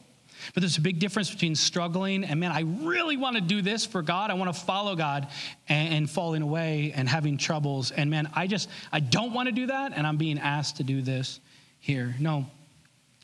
But 0.55 0.63
there's 0.63 0.79
a 0.79 0.83
big 0.83 0.99
difference 0.99 1.31
between 1.31 1.55
struggling 1.55 2.25
and, 2.25 2.41
man, 2.41 2.53
I 2.53 2.61
really 2.61 3.17
want 3.17 3.37
to 3.37 3.43
do 3.43 3.63
this 3.63 3.85
for 3.85 4.03
God. 4.03 4.31
I 4.31 4.35
want 4.35 4.55
to 4.55 4.61
follow 4.61 4.97
God 4.97 5.29
and, 5.69 5.95
and 5.95 6.11
falling 6.11 6.43
away 6.43 6.93
and 6.95 7.09
having 7.09 7.37
troubles. 7.37 7.91
And, 7.91 8.11
man, 8.11 8.31
I 8.35 8.47
just, 8.47 8.69
I 8.93 9.01
don't 9.01 9.33
want 9.33 9.49
to 9.49 9.53
do 9.53 9.67
that. 9.67 9.93
And 9.95 10.07
I'm 10.07 10.17
being 10.17 10.39
asked 10.39 10.77
to 10.77 10.85
do 10.85 11.03
this 11.03 11.41
here. 11.81 12.15
No. 12.19 12.47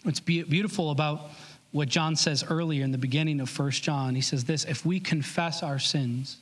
What's 0.02 0.20
be- 0.20 0.42
beautiful 0.42 0.90
about 0.90 1.30
what 1.72 1.88
John 1.88 2.16
says 2.16 2.44
earlier 2.48 2.84
in 2.84 2.92
the 2.92 2.98
beginning 2.98 3.40
of 3.40 3.48
First 3.48 3.82
John, 3.82 4.14
he 4.14 4.20
says 4.20 4.44
this 4.44 4.64
if 4.64 4.84
we 4.84 5.00
confess 5.00 5.62
our 5.62 5.78
sins, 5.78 6.38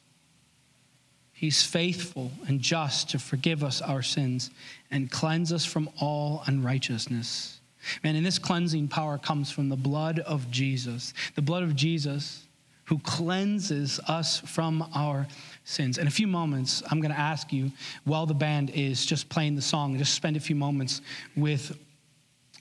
He's 1.43 1.65
faithful 1.65 2.31
and 2.47 2.61
just 2.61 3.11
to 3.11 3.19
forgive 3.19 3.65
us 3.65 3.83
our 3.83 4.01
sins 4.01 4.53
and 4.93 5.11
cleanse 5.11 5.53
us 5.53 5.65
from 5.65 5.91
all 6.01 6.45
unrighteousness. 6.47 7.59
Man, 8.03 8.17
and 8.17 8.25
this 8.25 8.39
cleansing 8.39 8.89
power 8.89 9.19
comes 9.19 9.51
from 9.51 9.69
the 9.69 9.77
blood 9.77 10.21
of 10.21 10.51
Jesus, 10.51 11.15
the 11.35 11.43
blood 11.43 11.63
of 11.63 11.77
Jesus 11.77 12.47
who 12.85 12.99
cleanses 12.99 14.01
us 14.09 14.41
from 14.41 14.89
our 14.95 15.27
sins. 15.65 15.99
In 15.99 16.07
a 16.07 16.11
few 16.11 16.27
moments, 16.27 16.83
I'm 16.91 17.01
going 17.01 17.13
to 17.13 17.19
ask 17.19 17.53
you, 17.53 17.71
while 18.05 18.27
the 18.27 18.35
band 18.35 18.71
is 18.71 19.07
just 19.07 19.29
playing 19.29 19.55
the 19.55 19.63
song, 19.63 19.97
just 19.97 20.15
spend 20.15 20.37
a 20.37 20.41
few 20.41 20.57
moments 20.57 21.01
with 21.37 21.79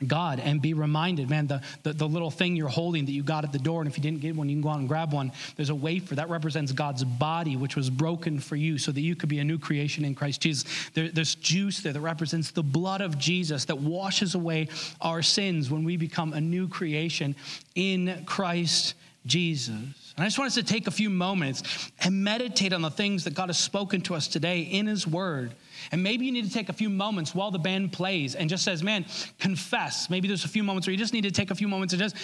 God 0.08 0.40
and 0.40 0.62
be 0.62 0.74
reminded, 0.74 1.30
man, 1.30 1.48
the, 1.48 1.62
the, 1.84 1.94
the, 1.94 2.08
little 2.08 2.32
thing 2.32 2.56
you're 2.56 2.68
holding 2.68 3.06
that 3.06 3.12
you 3.12 3.24
got 3.24 3.44
at 3.44 3.52
the 3.52 3.60
door, 3.60 3.82
and 3.82 3.90
if 3.90 3.98
you 3.98 4.04
didn't 4.04 4.22
get 4.22 4.36
one, 4.36 4.50
you 4.50 4.56
can 4.56 4.62
go 4.62 4.70
out 4.70 4.80
and 4.80 4.88
grab 4.88 5.14
one. 5.14 5.32
There's 5.56 5.70
a 5.70 5.76
wafer 5.76 6.16
that 6.16 6.30
represents 6.30 6.72
God's 6.72 7.04
body, 7.04 7.56
which 7.56 7.76
was 7.76 7.90
broken 7.90 8.40
for 8.40 8.56
you 8.56 8.78
so 8.78 8.92
that 8.92 9.02
you 9.02 9.16
could 9.16 9.30
be 9.30 9.40
a 9.40 9.44
new 9.44 9.60
creation 9.60 10.06
in 10.06 10.16
Christ 10.16 10.42
Jesus. 10.42 10.66
There, 10.94 11.10
there's 11.10 11.36
juice 11.36 11.82
there 11.82 11.94
that 11.94 12.02
represents 12.02 12.52
the 12.52 12.64
blood 12.64 13.02
of 13.02 13.18
Jesus 13.18 13.66
that 13.66 13.78
washes 13.78 14.36
away 14.36 14.68
our 15.00 15.22
sins 15.22 15.70
when 15.70 15.84
we 15.84 15.98
become 15.98 16.34
a 16.34 16.42
new 16.42 16.68
creation 16.68 17.36
in 17.76 18.24
Christ 18.26 18.96
Jesus. 19.26 20.14
And 20.16 20.24
I 20.24 20.26
just 20.26 20.38
want 20.38 20.48
us 20.48 20.56
to 20.56 20.64
take 20.64 20.88
a 20.88 20.92
few 20.92 21.10
moments 21.10 21.92
and 22.00 22.24
meditate 22.24 22.74
on 22.74 22.82
the 22.82 22.90
things 22.90 23.24
that 23.24 23.34
God 23.34 23.50
has 23.50 23.58
spoken 23.58 24.02
to 24.02 24.16
us 24.16 24.28
today 24.28 24.62
in 24.62 24.88
His 24.88 25.08
Word. 25.08 25.54
And 25.91 26.04
maybe 26.04 26.26
you 26.26 26.32
need 26.32 26.46
to 26.46 26.52
take 26.52 26.70
a 26.70 26.74
few 26.74 26.89
moments 26.89 27.34
while 27.34 27.52
the 27.52 27.60
band 27.60 27.91
plays 27.91 28.36
and 28.36 28.50
just 28.50 28.63
says, 28.63 28.84
man, 28.84 29.06
confess. 29.39 30.10
Maybe 30.10 30.28
there's 30.28 30.46
a 30.46 30.50
few 30.50 30.63
moments 30.63 30.88
where 30.88 30.91
you 30.91 30.98
just 30.98 31.13
need 31.13 31.24
to 31.24 31.32
take 31.32 31.52
a 31.52 31.56
few 31.56 31.67
moments 31.67 31.94
and 31.94 32.02
just 32.02 32.15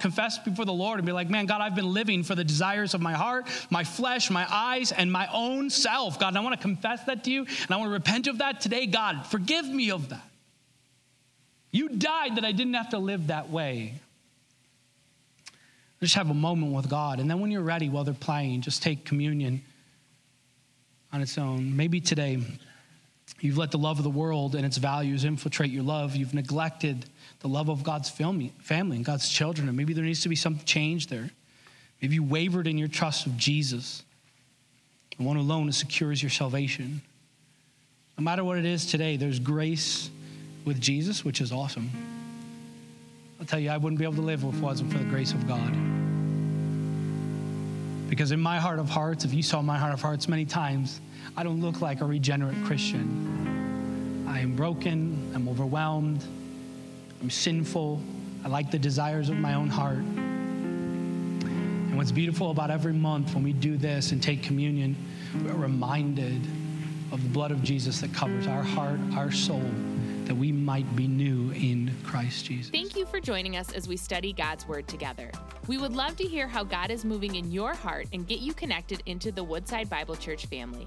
confess 0.00 0.38
before 0.38 0.64
the 0.64 0.72
Lord 0.72 0.98
and 0.98 1.06
be 1.06 1.12
like, 1.12 1.28
man, 1.28 1.46
God, 1.46 1.60
I've 1.60 1.74
been 1.74 1.92
living 1.92 2.22
for 2.22 2.34
the 2.34 2.44
desires 2.44 2.94
of 2.94 3.00
my 3.00 3.12
heart, 3.12 3.46
my 3.70 3.84
flesh, 3.84 4.30
my 4.30 4.46
eyes, 4.50 4.92
and 4.92 5.10
my 5.10 5.28
own 5.32 5.70
self. 5.70 6.18
God, 6.18 6.28
and 6.28 6.38
I 6.38 6.40
want 6.40 6.54
to 6.54 6.62
confess 6.62 7.04
that 7.04 7.24
to 7.24 7.30
you 7.30 7.40
and 7.40 7.70
I 7.70 7.76
want 7.76 7.88
to 7.88 7.92
repent 7.92 8.26
of 8.26 8.38
that 8.38 8.60
today. 8.60 8.86
God, 8.86 9.26
forgive 9.26 9.68
me 9.68 9.90
of 9.90 10.08
that. 10.10 10.22
You 11.70 11.88
died 11.88 12.36
that 12.36 12.44
I 12.44 12.52
didn't 12.52 12.74
have 12.74 12.90
to 12.90 12.98
live 12.98 13.28
that 13.28 13.50
way. 13.50 13.94
Just 16.00 16.16
have 16.16 16.30
a 16.30 16.34
moment 16.34 16.72
with 16.72 16.90
God. 16.90 17.20
And 17.20 17.30
then 17.30 17.40
when 17.40 17.50
you're 17.50 17.62
ready, 17.62 17.88
while 17.88 18.02
they're 18.02 18.12
playing, 18.12 18.62
just 18.62 18.82
take 18.82 19.04
communion 19.04 19.62
on 21.12 21.22
its 21.22 21.38
own. 21.38 21.76
Maybe 21.76 22.00
today, 22.00 22.42
You've 23.40 23.58
let 23.58 23.72
the 23.72 23.78
love 23.78 23.98
of 23.98 24.04
the 24.04 24.10
world 24.10 24.54
and 24.54 24.64
its 24.64 24.76
values 24.76 25.24
infiltrate 25.24 25.70
your 25.70 25.82
love. 25.82 26.14
You've 26.14 26.34
neglected 26.34 27.06
the 27.40 27.48
love 27.48 27.68
of 27.68 27.82
God's 27.82 28.08
family 28.08 28.52
and 28.68 29.04
God's 29.04 29.28
children. 29.28 29.66
And 29.68 29.76
maybe 29.76 29.94
there 29.94 30.04
needs 30.04 30.22
to 30.22 30.28
be 30.28 30.36
some 30.36 30.60
change 30.60 31.08
there. 31.08 31.30
Maybe 32.00 32.14
you 32.14 32.22
wavered 32.22 32.66
in 32.66 32.78
your 32.78 32.88
trust 32.88 33.26
of 33.26 33.36
Jesus, 33.36 34.04
the 35.16 35.24
one 35.24 35.36
alone 35.36 35.66
who 35.66 35.72
secures 35.72 36.22
your 36.22 36.30
salvation. 36.30 37.02
No 38.16 38.24
matter 38.24 38.44
what 38.44 38.58
it 38.58 38.64
is 38.64 38.86
today, 38.86 39.16
there's 39.16 39.38
grace 39.38 40.10
with 40.64 40.80
Jesus, 40.80 41.24
which 41.24 41.40
is 41.40 41.50
awesome. 41.50 41.90
I'll 43.40 43.46
tell 43.46 43.58
you, 43.58 43.70
I 43.70 43.76
wouldn't 43.76 43.98
be 43.98 44.04
able 44.04 44.14
to 44.16 44.20
live 44.20 44.44
if 44.44 44.54
it 44.54 44.60
wasn't 44.60 44.92
for 44.92 44.98
the 44.98 45.04
grace 45.04 45.32
of 45.32 45.48
God. 45.48 45.72
Because 48.08 48.30
in 48.30 48.40
my 48.40 48.58
heart 48.58 48.78
of 48.78 48.88
hearts, 48.88 49.24
if 49.24 49.34
you 49.34 49.42
saw 49.42 49.62
my 49.62 49.78
heart 49.78 49.94
of 49.94 50.00
hearts 50.00 50.28
many 50.28 50.44
times, 50.44 51.00
I 51.36 51.42
don't 51.42 51.60
look 51.60 51.80
like 51.80 52.00
a 52.02 52.04
regenerate 52.04 52.62
Christian. 52.64 54.26
I 54.28 54.40
am 54.40 54.54
broken, 54.54 55.32
I'm 55.34 55.48
overwhelmed, 55.48 56.22
I'm 57.22 57.30
sinful, 57.30 58.02
I 58.44 58.48
like 58.48 58.70
the 58.70 58.78
desires 58.78 59.28
of 59.28 59.36
my 59.36 59.54
own 59.54 59.68
heart. 59.68 59.98
And 61.92 61.96
what's 61.96 62.12
beautiful 62.12 62.50
about 62.50 62.70
every 62.70 62.92
month 62.92 63.34
when 63.34 63.44
we 63.44 63.52
do 63.52 63.76
this 63.76 64.12
and 64.12 64.22
take 64.22 64.42
communion, 64.42 64.96
we're 65.44 65.54
reminded 65.54 66.42
of 67.12 67.22
the 67.22 67.28
blood 67.28 67.50
of 67.50 67.62
Jesus 67.62 68.00
that 68.00 68.12
covers 68.12 68.46
our 68.46 68.62
heart, 68.62 68.98
our 69.14 69.30
soul, 69.30 69.64
that 70.24 70.34
we 70.34 70.52
might 70.52 70.96
be 70.96 71.06
new 71.06 71.50
in 71.52 71.94
Christ 72.04 72.46
Jesus. 72.46 72.70
Thank 72.70 72.96
you 72.96 73.04
for 73.06 73.20
joining 73.20 73.56
us 73.56 73.72
as 73.72 73.88
we 73.88 73.96
study 73.96 74.32
God's 74.32 74.66
Word 74.66 74.88
together. 74.88 75.30
We 75.66 75.78
would 75.78 75.94
love 75.94 76.16
to 76.16 76.24
hear 76.24 76.46
how 76.46 76.64
God 76.64 76.90
is 76.90 77.04
moving 77.04 77.34
in 77.34 77.50
your 77.52 77.74
heart 77.74 78.06
and 78.12 78.26
get 78.26 78.40
you 78.40 78.54
connected 78.54 79.02
into 79.06 79.30
the 79.30 79.44
Woodside 79.44 79.90
Bible 79.90 80.16
Church 80.16 80.46
family. 80.46 80.86